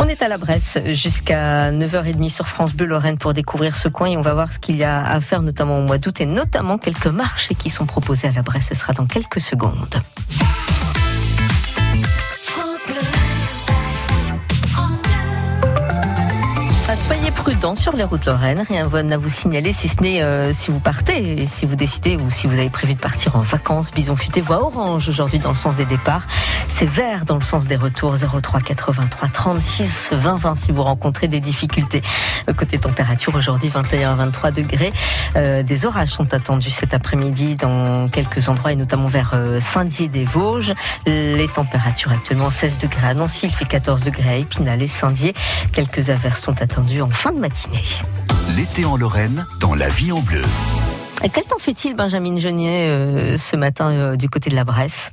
On 0.00 0.08
est 0.08 0.22
à 0.22 0.28
la 0.28 0.38
Bresse 0.38 0.78
jusqu'à 0.92 1.70
9h30 1.70 2.28
sur 2.28 2.46
France 2.48 2.74
Bleu 2.74 2.86
Lorraine 2.86 3.18
pour 3.18 3.34
découvrir 3.34 3.76
ce 3.76 3.88
coin 3.88 4.08
et 4.08 4.16
on 4.16 4.20
va 4.22 4.34
voir 4.34 4.52
ce 4.52 4.58
qu'il 4.58 4.76
y 4.76 4.84
a 4.84 5.04
à 5.04 5.20
faire 5.20 5.42
notamment 5.42 5.78
au 5.78 5.82
mois 5.82 5.98
d'août 5.98 6.20
et 6.20 6.26
notamment 6.26 6.78
quelques 6.78 7.06
marchés 7.06 7.54
qui 7.54 7.70
sont 7.70 7.86
proposés 7.86 8.28
à 8.28 8.32
la 8.32 8.42
Bresse. 8.42 8.68
Ce 8.68 8.74
sera 8.74 8.92
dans 8.92 9.06
quelques 9.06 9.40
secondes. 9.40 10.00
Soyez 17.06 17.30
prudents 17.30 17.76
sur 17.76 17.94
les 17.94 18.02
routes 18.02 18.24
lorraines. 18.24 18.64
Rien 18.68 19.12
à 19.12 19.16
vous 19.16 19.28
signaler, 19.28 19.72
si 19.72 19.86
ce 19.86 20.02
n'est 20.02 20.22
euh, 20.22 20.52
si 20.52 20.72
vous 20.72 20.80
partez, 20.80 21.46
si 21.46 21.64
vous 21.64 21.76
décidez 21.76 22.16
ou 22.16 22.30
si 22.30 22.48
vous 22.48 22.54
avez 22.54 22.68
prévu 22.68 22.94
de 22.94 22.98
partir 22.98 23.36
en 23.36 23.42
vacances. 23.42 23.92
Bison 23.92 24.16
futé 24.16 24.40
voit 24.40 24.60
orange 24.60 25.08
aujourd'hui 25.08 25.38
dans 25.38 25.50
le 25.50 25.56
sens 25.56 25.76
des 25.76 25.84
départs. 25.84 26.26
C'est 26.66 26.88
vert 26.88 27.24
dans 27.24 27.36
le 27.36 27.44
sens 27.44 27.68
des 27.68 27.76
retours. 27.76 28.16
03 28.16 28.58
83 28.58 29.28
36 29.28 30.08
20 30.14 30.36
20 30.36 30.56
si 30.56 30.72
vous 30.72 30.82
rencontrez 30.82 31.28
des 31.28 31.38
difficultés. 31.38 32.02
Euh, 32.48 32.52
côté 32.52 32.76
température 32.76 33.36
aujourd'hui 33.36 33.68
21 33.68 34.10
à 34.10 34.14
23 34.16 34.50
degrés. 34.50 34.92
Euh, 35.36 35.62
des 35.62 35.86
orages 35.86 36.10
sont 36.10 36.34
attendus 36.34 36.70
cet 36.70 36.92
après-midi 36.92 37.54
dans 37.54 38.08
quelques 38.08 38.48
endroits 38.48 38.72
et 38.72 38.76
notamment 38.76 39.06
vers 39.06 39.32
Saint-Dié-des-Vosges. 39.60 40.74
Les 41.06 41.48
températures 41.54 42.10
actuellement 42.10 42.50
16 42.50 42.78
degrés 42.78 43.06
à 43.06 43.14
Nancy, 43.14 43.46
il 43.46 43.52
fait 43.52 43.64
14 43.64 44.02
degrés 44.02 44.28
à 44.28 44.34
Épinal 44.34 44.82
et 44.82 44.88
Saint-Dié. 44.88 45.34
Quelques 45.72 46.10
averses 46.10 46.42
sont 46.42 46.60
attendues 46.60 46.95
en 47.02 47.08
fin 47.08 47.32
de 47.32 47.38
matinée. 47.38 47.84
L'été 48.56 48.84
en 48.84 48.96
Lorraine, 48.96 49.46
dans 49.60 49.74
la 49.74 49.88
vie 49.88 50.12
en 50.12 50.20
bleu. 50.20 50.42
Et 51.24 51.28
quel 51.28 51.44
temps 51.44 51.58
fait-il, 51.58 51.94
Benjamin 51.94 52.38
Genier, 52.38 52.88
euh, 52.88 53.36
ce 53.36 53.56
matin 53.56 53.90
euh, 53.90 54.16
du 54.16 54.28
côté 54.28 54.50
de 54.50 54.54
la 54.54 54.64
Bresse? 54.64 55.10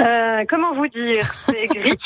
Euh, 0.00 0.44
comment 0.48 0.74
vous 0.74 0.88
dire? 0.88 1.34
C'est 1.48 1.66
gris. 1.74 1.98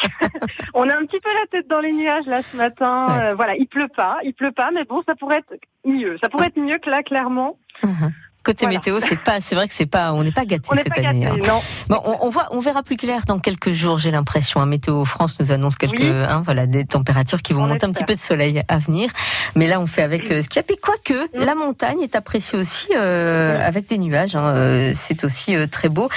On 0.74 0.88
a 0.88 0.96
un 0.96 1.04
petit 1.04 1.18
peu 1.22 1.30
la 1.32 1.46
tête 1.50 1.68
dans 1.68 1.80
les 1.80 1.92
nuages 1.92 2.26
là 2.26 2.42
ce 2.42 2.56
matin. 2.56 3.06
Ouais. 3.08 3.24
Euh, 3.24 3.34
voilà, 3.34 3.56
il 3.56 3.66
pleut 3.66 3.88
pas, 3.94 4.18
il 4.22 4.32
pleut 4.32 4.52
pas, 4.52 4.70
mais 4.72 4.84
bon, 4.84 5.02
ça 5.06 5.14
pourrait 5.14 5.38
être 5.38 5.60
mieux. 5.84 6.16
Ça 6.22 6.28
pourrait 6.28 6.46
être 6.46 6.58
mieux 6.60 6.78
que 6.78 6.90
là, 6.90 7.02
clairement. 7.02 7.58
Mhm. 7.82 8.12
Côté 8.42 8.64
Voilà. 8.64 8.78
météo, 8.78 9.00
c'est 9.00 9.22
pas, 9.22 9.40
c'est 9.40 9.54
vrai 9.54 9.68
que 9.68 9.74
c'est 9.74 9.84
pas, 9.86 10.12
on 10.14 10.22
n'est 10.24 10.32
pas 10.32 10.44
gâté 10.46 10.64
cette 10.74 10.88
pas 10.94 11.00
année. 11.00 11.20
gâtés, 11.20 11.42
hein. 11.42 11.46
non. 11.46 11.60
Bon, 11.90 12.00
on, 12.04 12.26
on 12.26 12.30
voit, 12.30 12.46
on 12.52 12.58
verra 12.60 12.82
plus 12.82 12.96
clair 12.96 13.22
dans 13.26 13.38
quelques 13.38 13.72
jours, 13.72 13.98
j'ai 13.98 14.10
l'impression. 14.10 14.60
hein. 14.60 14.66
Météo 14.66 15.04
France 15.04 15.36
nous 15.40 15.52
annonce 15.52 15.76
quelques, 15.76 15.98
Oui. 16.00 16.08
hein, 16.10 16.42
voilà, 16.44 16.66
des 16.66 16.84
températures 16.86 17.42
qui 17.42 17.52
vont 17.52 17.64
On 17.64 17.66
monter 17.68 17.84
un 17.86 17.92
petit 17.92 18.04
peu 18.04 18.14
de 18.14 18.18
soleil 18.18 18.62
à 18.68 18.78
venir. 18.78 19.10
Mais 19.56 19.66
là, 19.66 19.78
on 19.80 19.86
fait 19.86 20.02
avec 20.02 20.30
euh, 20.30 20.40
ce 20.42 20.48
qu'il 20.48 20.62
y 20.62 20.64
a. 20.64 20.76
Quoique, 20.80 21.28
la 21.34 21.54
montagne 21.54 22.00
est 22.00 22.14
appréciée 22.16 22.58
aussi 22.58 22.88
euh, 22.96 23.60
avec 23.60 23.88
des 23.88 23.98
nuages. 23.98 24.32
euh, 24.36 24.92
c'est 24.94 25.22
aussi 25.24 25.54
très 25.70 25.88
beau. 25.88 26.08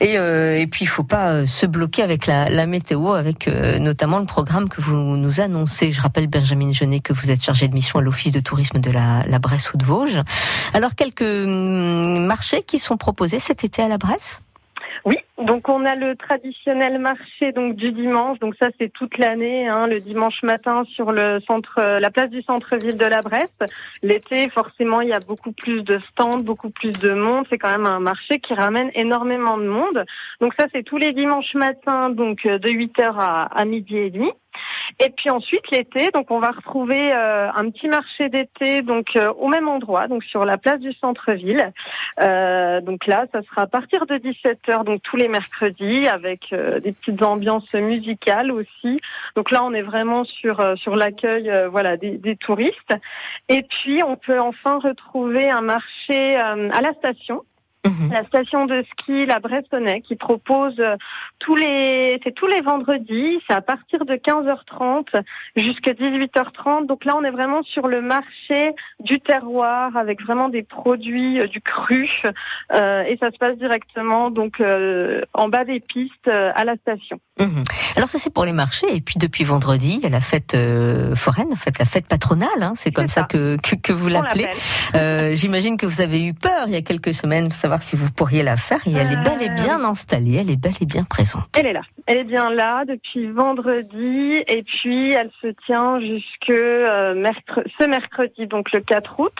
Et, 0.00 0.14
et 0.14 0.66
puis, 0.66 0.84
il 0.84 0.88
faut 0.88 1.04
pas 1.04 1.46
se 1.46 1.66
bloquer 1.66 2.02
avec 2.02 2.26
la, 2.26 2.48
la 2.48 2.66
météo, 2.66 3.12
avec 3.12 3.46
notamment 3.78 4.18
le 4.18 4.26
programme 4.26 4.68
que 4.68 4.80
vous 4.80 4.96
nous 4.96 5.40
annoncez. 5.40 5.92
Je 5.92 6.00
rappelle, 6.00 6.26
Benjamin 6.26 6.72
Genet, 6.72 7.00
que 7.00 7.12
vous 7.12 7.30
êtes 7.30 7.42
chargé 7.44 7.68
de 7.68 7.74
mission 7.74 7.98
à 8.00 8.02
l'Office 8.02 8.32
de 8.32 8.40
tourisme 8.40 8.80
de 8.80 8.90
la, 8.90 9.20
la 9.28 9.38
Bresse 9.38 9.72
ou 9.72 9.76
de 9.76 9.84
Vosges. 9.84 10.20
Alors, 10.72 10.94
quelques 10.96 11.22
hum, 11.44 12.26
marchés 12.26 12.62
qui 12.62 12.78
sont 12.78 12.96
proposés 12.96 13.40
cet 13.40 13.64
été 13.64 13.82
à 13.82 13.88
la 13.88 13.98
Bresse? 13.98 14.40
Oui, 15.04 15.18
donc 15.42 15.68
on 15.68 15.84
a 15.84 15.96
le 15.96 16.14
traditionnel 16.14 16.98
marché 16.98 17.52
donc 17.52 17.74
du 17.74 17.90
dimanche. 17.92 18.38
Donc 18.38 18.54
ça 18.60 18.68
c'est 18.78 18.92
toute 18.92 19.18
l'année, 19.18 19.68
hein, 19.68 19.86
le 19.86 20.00
dimanche 20.00 20.42
matin 20.42 20.84
sur 20.94 21.10
le 21.10 21.40
centre, 21.46 21.80
la 21.98 22.10
place 22.10 22.30
du 22.30 22.42
centre-ville 22.42 22.96
de 22.96 23.04
la 23.04 23.20
Bresse. 23.20 23.50
L'été, 24.02 24.48
forcément, 24.50 25.00
il 25.00 25.08
y 25.08 25.12
a 25.12 25.20
beaucoup 25.20 25.52
plus 25.52 25.82
de 25.82 25.98
stands, 25.98 26.38
beaucoup 26.38 26.70
plus 26.70 26.92
de 26.92 27.12
monde. 27.12 27.46
C'est 27.50 27.58
quand 27.58 27.70
même 27.70 27.86
un 27.86 28.00
marché 28.00 28.38
qui 28.38 28.54
ramène 28.54 28.90
énormément 28.94 29.58
de 29.58 29.66
monde. 29.66 30.04
Donc 30.40 30.54
ça 30.58 30.66
c'est 30.72 30.84
tous 30.84 30.98
les 30.98 31.12
dimanches 31.12 31.54
matins, 31.54 32.10
donc 32.10 32.46
euh, 32.46 32.58
de 32.58 32.68
8h 32.68 33.14
à, 33.18 33.42
à 33.44 33.64
midi 33.64 33.96
et 33.96 34.10
demi. 34.10 34.30
Et 35.00 35.10
puis 35.10 35.30
ensuite 35.30 35.70
l'été, 35.70 36.10
donc 36.12 36.30
on 36.30 36.38
va 36.38 36.50
retrouver 36.50 37.12
euh, 37.12 37.50
un 37.52 37.70
petit 37.70 37.88
marché 37.88 38.28
d'été 38.28 38.82
donc 38.82 39.16
euh, 39.16 39.32
au 39.32 39.48
même 39.48 39.68
endroit, 39.68 40.06
donc 40.06 40.22
sur 40.24 40.44
la 40.44 40.58
place 40.58 40.80
du 40.80 40.92
centre-ville. 40.92 41.72
Euh, 42.22 42.80
donc 42.80 43.06
là, 43.06 43.26
ça 43.32 43.42
sera 43.42 43.62
à 43.62 43.66
partir 43.66 44.06
de 44.06 44.16
17h, 44.16 44.84
donc 44.84 45.02
tous 45.02 45.16
les 45.16 45.23
mercredis, 45.28 46.08
avec 46.08 46.52
euh, 46.52 46.80
des 46.80 46.92
petites 46.92 47.22
ambiances 47.22 47.72
musicales 47.72 48.50
aussi. 48.50 49.00
Donc 49.36 49.50
là, 49.50 49.64
on 49.64 49.72
est 49.72 49.82
vraiment 49.82 50.24
sur 50.24 50.60
euh, 50.60 50.76
sur 50.76 50.96
l'accueil, 50.96 51.50
euh, 51.50 51.68
voilà, 51.68 51.96
des, 51.96 52.18
des 52.18 52.36
touristes. 52.36 52.94
Et 53.48 53.62
puis, 53.62 54.02
on 54.02 54.16
peut 54.16 54.40
enfin 54.40 54.78
retrouver 54.78 55.50
un 55.50 55.60
marché 55.60 56.36
à 56.36 56.80
la 56.80 56.92
station. 56.94 57.44
Mhm. 57.84 58.12
La 58.12 58.24
station 58.24 58.66
de 58.66 58.84
ski 58.92 59.26
La 59.26 59.40
Bressonnais 59.40 60.00
qui 60.00 60.16
propose 60.16 60.78
euh, 60.78 60.96
tous 61.38 61.56
les 61.56 62.20
c'est 62.24 62.32
tous 62.32 62.46
les 62.46 62.60
vendredis, 62.60 63.40
c'est 63.46 63.54
à 63.54 63.60
partir 63.60 64.04
de 64.04 64.14
15h30 64.14 65.22
jusqu'à 65.56 65.92
18h30. 65.92 66.86
Donc 66.86 67.04
là 67.04 67.14
on 67.16 67.22
est 67.24 67.30
vraiment 67.30 67.62
sur 67.62 67.88
le 67.88 68.00
marché 68.00 68.72
du 69.00 69.20
terroir 69.20 69.96
avec 69.96 70.22
vraiment 70.22 70.48
des 70.48 70.62
produits 70.62 71.40
euh, 71.40 71.46
du 71.46 71.60
cru 71.60 72.08
euh, 72.72 73.02
et 73.02 73.16
ça 73.18 73.30
se 73.30 73.38
passe 73.38 73.56
directement 73.58 74.30
donc 74.30 74.60
euh, 74.60 75.22
en 75.34 75.48
bas 75.48 75.64
des 75.64 75.80
pistes 75.80 76.28
euh, 76.28 76.52
à 76.54 76.64
la 76.64 76.76
station. 76.76 77.20
Mhm. 77.38 77.64
Alors 77.96 78.08
ça 78.08 78.18
c'est 78.18 78.32
pour 78.32 78.44
les 78.44 78.52
marchés 78.52 78.86
et 78.94 79.00
puis 79.00 79.16
depuis 79.18 79.44
vendredi 79.44 79.98
il 79.98 80.04
y 80.04 80.06
a 80.06 80.10
la 80.10 80.20
fête 80.20 80.56
foraine, 81.14 81.52
en 81.52 81.56
fait 81.56 81.78
la 81.78 81.84
fête 81.84 82.06
patronale, 82.06 82.48
hein, 82.62 82.72
c'est 82.76 82.92
comme 82.92 83.08
ça, 83.08 83.22
ça. 83.22 83.26
que, 83.26 83.56
que, 83.56 83.74
que 83.76 83.92
vous 83.92 84.08
l'appelez. 84.08 84.48
Euh, 84.94 85.34
J'imagine 85.34 85.76
que 85.76 85.86
vous 85.86 86.00
avez 86.00 86.22
eu 86.22 86.34
peur 86.34 86.64
il 86.66 86.72
y 86.72 86.76
a 86.76 86.82
quelques 86.82 87.14
semaines 87.14 87.48
de 87.48 87.52
savoir 87.74 87.82
si 87.82 87.96
vous 87.96 88.10
pourriez 88.10 88.42
la 88.42 88.56
faire 88.56 88.86
et 88.86 88.92
elle 88.92 89.12
est 89.12 89.22
bel 89.24 89.42
et 89.42 89.50
Euh, 89.50 89.54
bien 89.54 89.84
installée, 89.84 90.36
elle 90.36 90.50
est 90.50 90.56
bel 90.56 90.74
et 90.80 90.86
bien 90.86 91.04
présente. 91.04 91.44
Elle 91.58 91.66
est 91.66 91.72
là. 91.72 91.82
Elle 92.06 92.18
est 92.18 92.24
bien 92.24 92.50
là 92.50 92.84
depuis 92.84 93.26
vendredi 93.26 94.42
et 94.46 94.62
puis 94.62 95.12
elle 95.12 95.30
se 95.42 95.48
tient 95.66 95.98
jusque 96.00 96.50
euh, 96.50 97.14
ce 97.78 97.86
mercredi, 97.86 98.46
donc 98.46 98.72
le 98.72 98.80
4 98.80 99.20
août. 99.20 99.38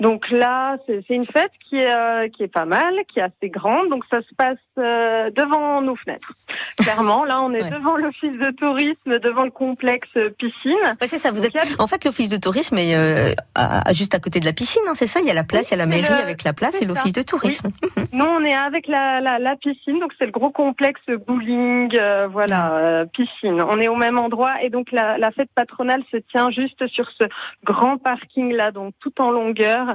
Donc 0.00 0.30
là, 0.30 0.76
c'est 0.86 1.02
une 1.10 1.26
fête 1.26 1.50
qui 1.68 1.76
est, 1.76 1.92
euh, 1.92 2.28
qui 2.28 2.44
est 2.44 2.52
pas 2.52 2.64
mal, 2.66 2.94
qui 3.08 3.18
est 3.18 3.22
assez 3.22 3.50
grande. 3.50 3.88
Donc 3.88 4.04
ça 4.10 4.20
se 4.22 4.32
passe 4.36 4.56
euh, 4.78 5.30
devant 5.30 5.82
nos 5.82 5.96
fenêtres. 5.96 6.32
Clairement, 6.76 7.24
là, 7.24 7.42
on 7.42 7.52
est 7.52 7.62
Ouais. 7.62 7.70
devant 7.70 7.96
l'office 7.96 8.38
de 8.38 8.50
tourisme, 8.52 9.18
devant 9.18 9.42
le 9.44 9.50
complexe 9.50 10.10
piscine. 10.38 10.76
Ouais, 11.00 11.06
c'est 11.08 11.18
ça, 11.18 11.32
vous 11.32 11.44
êtes 11.44 11.52
en 11.80 11.86
fait 11.88 12.04
l'office 12.04 12.28
de 12.28 12.36
tourisme 12.36 12.78
est 12.78 12.94
euh, 12.94 13.32
à- 13.56 13.92
juste 13.92 14.14
à 14.14 14.20
côté 14.20 14.38
de 14.38 14.44
la 14.44 14.52
piscine, 14.52 14.82
hein, 14.86 14.92
c'est 14.94 15.08
ça? 15.08 15.18
Il 15.20 15.26
y 15.26 15.30
a 15.30 15.34
la 15.34 15.42
place, 15.42 15.68
il 15.68 15.72
y 15.72 15.74
a 15.74 15.78
la 15.78 15.86
mairie 15.86 16.08
le- 16.08 16.14
avec 16.22 16.44
la 16.44 16.52
place 16.52 16.80
et 16.80 16.84
l'office 16.84 17.12
de 17.12 17.22
tourisme. 17.22 17.66
Nous, 18.12 18.24
on 18.24 18.44
est 18.44 18.54
avec 18.54 18.86
la, 18.86 19.20
la, 19.20 19.40
la 19.40 19.56
piscine, 19.56 19.98
donc 19.98 20.12
c'est 20.18 20.26
le 20.26 20.30
gros 20.32 20.50
complexe 20.50 21.02
bowling, 21.26 21.96
euh, 21.98 22.28
voilà, 22.30 22.72
euh, 22.74 23.04
piscine. 23.06 23.60
On 23.62 23.80
est 23.80 23.88
au 23.88 23.96
même 23.96 24.18
endroit 24.18 24.62
et 24.62 24.70
donc 24.70 24.92
la, 24.92 25.18
la 25.18 25.32
fête 25.32 25.50
patronale 25.54 26.02
se 26.12 26.18
tient 26.18 26.50
juste 26.50 26.86
sur 26.86 27.10
ce 27.10 27.24
grand 27.64 27.98
parking 27.98 28.52
là, 28.54 28.70
donc 28.70 28.94
tout 29.00 29.20
en 29.20 29.30
longueur. 29.32 29.87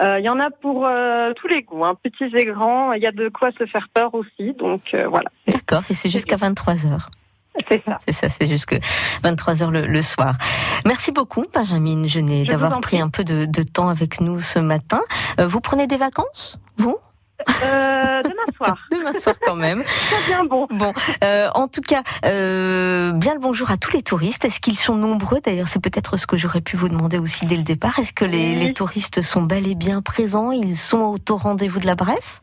Euh, 0.00 0.18
Il 0.18 0.24
y 0.24 0.28
en 0.28 0.38
a 0.40 0.50
pour 0.50 0.86
euh, 0.86 1.32
tous 1.34 1.48
les 1.48 1.62
goûts, 1.62 1.84
hein, 1.84 1.94
petits 2.02 2.24
et 2.36 2.44
grands. 2.44 2.92
Il 2.92 3.02
y 3.02 3.06
a 3.06 3.12
de 3.12 3.28
quoi 3.28 3.50
se 3.58 3.66
faire 3.66 3.88
peur 3.92 4.14
aussi, 4.14 4.52
donc 4.54 4.82
euh, 4.94 5.06
voilà, 5.08 5.30
D'accord, 5.46 5.82
et 5.90 5.94
c'est 5.94 6.08
jusqu'à 6.10 6.36
23h. 6.36 7.08
c'est 7.68 7.84
ça. 7.84 7.98
C'est 8.06 8.12
ça, 8.12 8.28
c'est 8.28 8.46
jusque 8.46 8.74
23h 9.24 9.70
le, 9.70 9.86
le 9.86 10.02
soir. 10.02 10.34
Merci 10.86 11.12
beaucoup, 11.12 11.44
Benjamin 11.52 12.06
Genet, 12.06 12.44
Je 12.44 12.50
d'avoir 12.50 12.80
pris 12.80 13.00
un 13.00 13.08
peu 13.08 13.24
de, 13.24 13.44
de 13.44 13.62
temps 13.62 13.88
avec 13.88 14.20
nous 14.20 14.40
ce 14.40 14.58
matin. 14.58 15.00
Vous 15.38 15.60
prenez 15.60 15.86
des 15.86 15.96
vacances, 15.96 16.58
vous? 16.78 16.96
Euh, 17.62 18.22
demain 18.22 18.56
soir, 18.56 18.78
Demain 18.90 19.12
soir 19.18 19.36
quand 19.44 19.54
même. 19.56 19.82
c'est 19.86 20.26
bien 20.26 20.44
bon. 20.44 20.66
Bon, 20.70 20.92
euh, 21.24 21.48
en 21.54 21.68
tout 21.68 21.80
cas, 21.80 22.02
euh, 22.24 23.12
bien 23.12 23.34
le 23.34 23.40
bonjour 23.40 23.70
à 23.70 23.76
tous 23.76 23.92
les 23.92 24.02
touristes. 24.02 24.44
Est-ce 24.44 24.60
qu'ils 24.60 24.78
sont 24.78 24.94
nombreux? 24.96 25.40
D'ailleurs, 25.44 25.68
c'est 25.68 25.80
peut-être 25.82 26.16
ce 26.16 26.26
que 26.26 26.36
j'aurais 26.36 26.60
pu 26.60 26.76
vous 26.76 26.88
demander 26.88 27.18
aussi 27.18 27.46
dès 27.46 27.56
le 27.56 27.62
départ. 27.62 27.98
Est-ce 27.98 28.12
que 28.12 28.24
les, 28.24 28.50
Oui. 28.50 28.56
les 28.56 28.72
touristes 28.74 29.22
sont 29.22 29.42
bel 29.42 29.66
et 29.66 29.74
bien 29.74 30.02
présents? 30.02 30.50
Ils 30.52 30.76
sont 30.76 30.98
au 30.98 31.16
au 31.32 31.36
rendez-vous 31.36 31.78
de 31.78 31.86
la 31.86 31.94
Bresse 31.94 32.40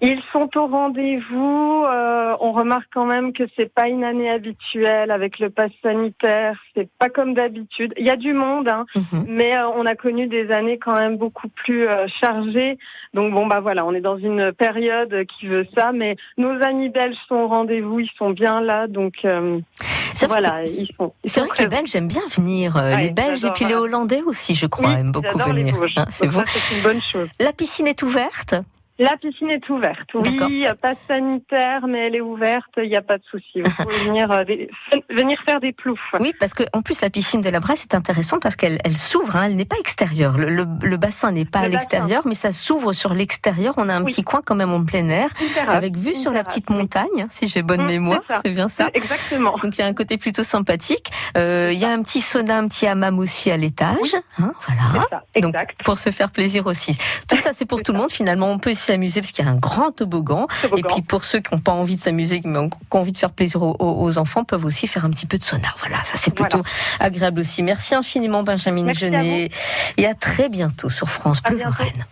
Ils 0.00 0.22
sont 0.32 0.48
au 0.56 0.66
rendez-vous. 0.68 1.84
euh, 1.86 2.36
on 2.40 2.52
remarque 2.52 2.86
quand 2.94 3.04
même 3.06 3.32
que 3.32 3.42
c'est 3.56 3.72
pas 3.72 3.88
une 3.88 4.04
année 4.04 4.30
habituelle 4.30 5.10
avec 5.10 5.38
le 5.40 5.50
pass 5.50 5.70
sanitaire. 5.82 6.56
C'est 6.74 6.88
pas 6.98 7.08
comme 7.08 7.34
d'habitude. 7.34 7.92
Il 7.98 8.06
y 8.06 8.10
a 8.10 8.16
du 8.16 8.32
monde, 8.32 8.68
hein, 8.68 8.86
Mhm. 8.94 9.24
mais 9.28 9.56
euh, 9.56 9.68
on 9.70 9.86
a 9.86 9.94
connu 9.96 10.26
des 10.28 10.50
années 10.52 10.78
quand 10.78 10.94
même 10.94 11.16
beaucoup 11.16 11.48
plus 11.48 11.88
euh, 11.88 12.06
chargées. 12.20 12.78
Donc 13.14 13.32
bon 13.32 13.46
bah 13.46 13.58
voilà, 13.60 13.84
on 13.86 13.92
est 13.92 14.00
dans 14.00 14.18
une 14.18 14.52
période 14.52 15.24
qui 15.26 15.46
veut 15.46 15.66
ça. 15.76 15.90
Mais 15.92 16.16
nos 16.36 16.62
amis 16.62 16.90
belges 16.90 17.16
sont 17.26 17.34
au 17.36 17.48
rendez-vous. 17.48 18.00
Ils 18.00 18.10
sont 18.18 18.30
bien 18.30 18.60
là. 18.60 18.86
Donc 18.86 19.14
C'est 19.22 20.26
vrai 20.26 20.40
voilà, 20.40 20.62
que- 20.62 20.68
ils 20.70 20.88
sont. 20.96 21.12
C'est 21.24 21.40
vrai 21.40 21.48
que 21.48 21.62
les. 21.62 21.68
Belges 21.68 21.96
aiment 21.96 22.08
bien 22.08 22.22
venir. 22.36 22.76
Ouais, 22.76 23.02
les 23.02 23.10
Belges 23.10 23.44
et 23.44 23.50
puis 23.50 23.64
les. 23.64 23.74
Hollandais 23.74 24.22
aussi, 24.22 24.54
je 24.54 24.66
crois, 24.66 24.90
Oui, 24.90 24.94
aiment 25.00 25.12
beaucoup 25.12 25.38
venir. 25.38 25.74
Hein, 25.96 26.04
c'est 26.10 26.26
bon. 26.28 26.42
c'est 26.46 26.76
une 26.76 26.82
bonne 26.82 27.00
chose. 27.02 27.28
La 27.40 27.52
piscine 27.52 27.86
est 27.88 28.02
ouverte 28.02 28.54
La 29.00 29.16
piscine 29.16 29.50
est 29.50 29.68
ouverte, 29.68 30.08
oui, 30.14 30.66
pas 30.82 30.94
sanitaire, 31.06 31.86
mais 31.86 32.06
elle 32.08 32.16
est 32.16 32.20
ouverte, 32.20 32.64
il 32.78 32.88
n'y 32.88 32.96
a 32.96 33.02
pas 33.02 33.16
de 33.18 33.22
souci. 33.30 33.62
Vous 33.62 33.70
pouvez 33.84 33.96
venir, 34.04 34.30
euh, 34.32 34.42
des- 34.44 34.68
venir 35.08 35.38
faire 35.46 35.60
des 35.60 35.72
ploufs. 35.72 36.00
Oui, 36.18 36.32
parce 36.40 36.52
que 36.52 36.64
en 36.72 36.82
plus 36.82 37.00
la 37.00 37.08
piscine 37.08 37.40
de 37.40 37.48
la 37.48 37.60
Bresse 37.60 37.84
est 37.84 37.94
intéressante 37.94 38.42
parce 38.42 38.56
qu'elle 38.56 38.78
elle 38.84 38.98
s'ouvre, 38.98 39.36
hein, 39.36 39.44
elle 39.46 39.54
n'est 39.56 39.64
pas 39.64 39.76
extérieure. 39.78 40.36
Le, 40.36 40.48
le- 40.50 40.66
le 40.82 40.96
bassin 40.96 41.30
n'est 41.30 41.44
pas 41.44 41.60
Le 41.60 41.66
à 41.66 41.68
l'extérieur, 41.68 42.22
mais 42.26 42.34
ça 42.34 42.50
s'ouvre 42.52 42.92
sur 42.92 43.14
l'extérieur. 43.14 43.74
On 43.76 43.88
a 43.88 43.94
un 43.94 44.02
Oui. 44.02 44.12
petit 44.12 44.22
coin 44.22 44.40
quand 44.44 44.56
même 44.56 44.72
en 44.72 44.84
plein 44.84 45.08
air, 45.08 45.32
terrasse, 45.54 45.76
avec 45.76 45.96
vue 45.96 46.14
sur 46.16 46.32
la 46.32 46.42
petite 46.42 46.68
oui. 46.68 46.76
montagne, 46.76 47.26
si 47.30 47.46
j'ai 47.46 47.62
bonne 47.62 47.82
Mmh, 47.82 47.86
mémoire. 47.86 48.22
c'est 48.44 48.50
bien 48.50 48.68
ça. 48.68 48.88
Exactement. 48.94 49.54
Donc 49.62 49.76
il 49.76 49.80
y 49.80 49.84
a 49.84 49.86
un 49.86 49.94
côté 49.94 50.18
plutôt 50.18 50.42
sympathique. 50.42 51.12
Euh, 51.36 51.70
Il 51.72 51.78
y 51.78 51.84
a 51.84 51.90
un 51.90 52.02
petit 52.02 52.20
sauna, 52.20 52.58
un 52.58 52.66
petit 52.66 52.86
hammam 52.88 53.18
aussi 53.20 53.50
à 53.52 53.56
l'étage. 53.56 54.16
Hein, 54.38 54.52
voilà. 54.66 55.22
Donc 55.40 55.54
exact. 55.54 55.82
pour 55.84 55.98
se 56.00 56.10
faire 56.10 56.30
plaisir 56.30 56.66
aussi. 56.66 56.96
Tout 57.28 57.36
ça 57.44 57.52
c'est 57.52 57.64
pour 57.66 57.82
tout 57.82 57.92
le 57.92 57.98
monde. 57.98 58.10
Finalement 58.10 58.50
on 58.50 58.58
peut 58.58 58.74
s'y 58.88 58.92
amuser 58.92 59.20
parce 59.20 59.32
qu'il 59.32 59.44
y 59.44 59.48
a 59.48 59.50
un 59.50 59.56
grand 59.56 59.92
toboggan. 59.92 60.46
Et 60.76 60.82
puis 60.82 61.02
pour 61.02 61.24
ceux 61.24 61.40
qui 61.40 61.54
n'ont 61.54 61.60
pas 61.60 61.72
envie 61.72 61.96
de 61.96 62.00
s'amuser, 62.00 62.40
mais 62.44 62.58
ont 62.58 62.70
qui 62.70 62.76
ont 62.92 63.00
envie 63.00 63.12
de 63.12 63.16
faire 63.16 63.30
plaisir 63.30 63.62
aux, 63.62 64.18
enfants, 64.18 64.44
peuvent 64.44 64.64
aussi 64.64 64.86
faire 64.86 65.04
un 65.04 65.10
petit 65.10 65.26
peu 65.26 65.38
de 65.38 65.44
sauna. 65.44 65.74
Voilà, 65.80 66.02
ça 66.04 66.16
c'est 66.16 66.30
plutôt 66.30 66.62
agréable 67.00 67.40
aussi. 67.40 67.62
Merci 67.62 67.94
infiniment 67.94 68.42
Benjamin 68.42 68.84
Merci 68.84 69.06
à 69.06 69.08
Genet 69.08 69.50
et 69.96 70.06
à 70.06 70.14
très 70.14 70.48
bientôt 70.48 70.88
sur 70.88 71.08
France 71.08 71.42
Bleu. 71.42 71.58
Lorraine. 71.58 72.06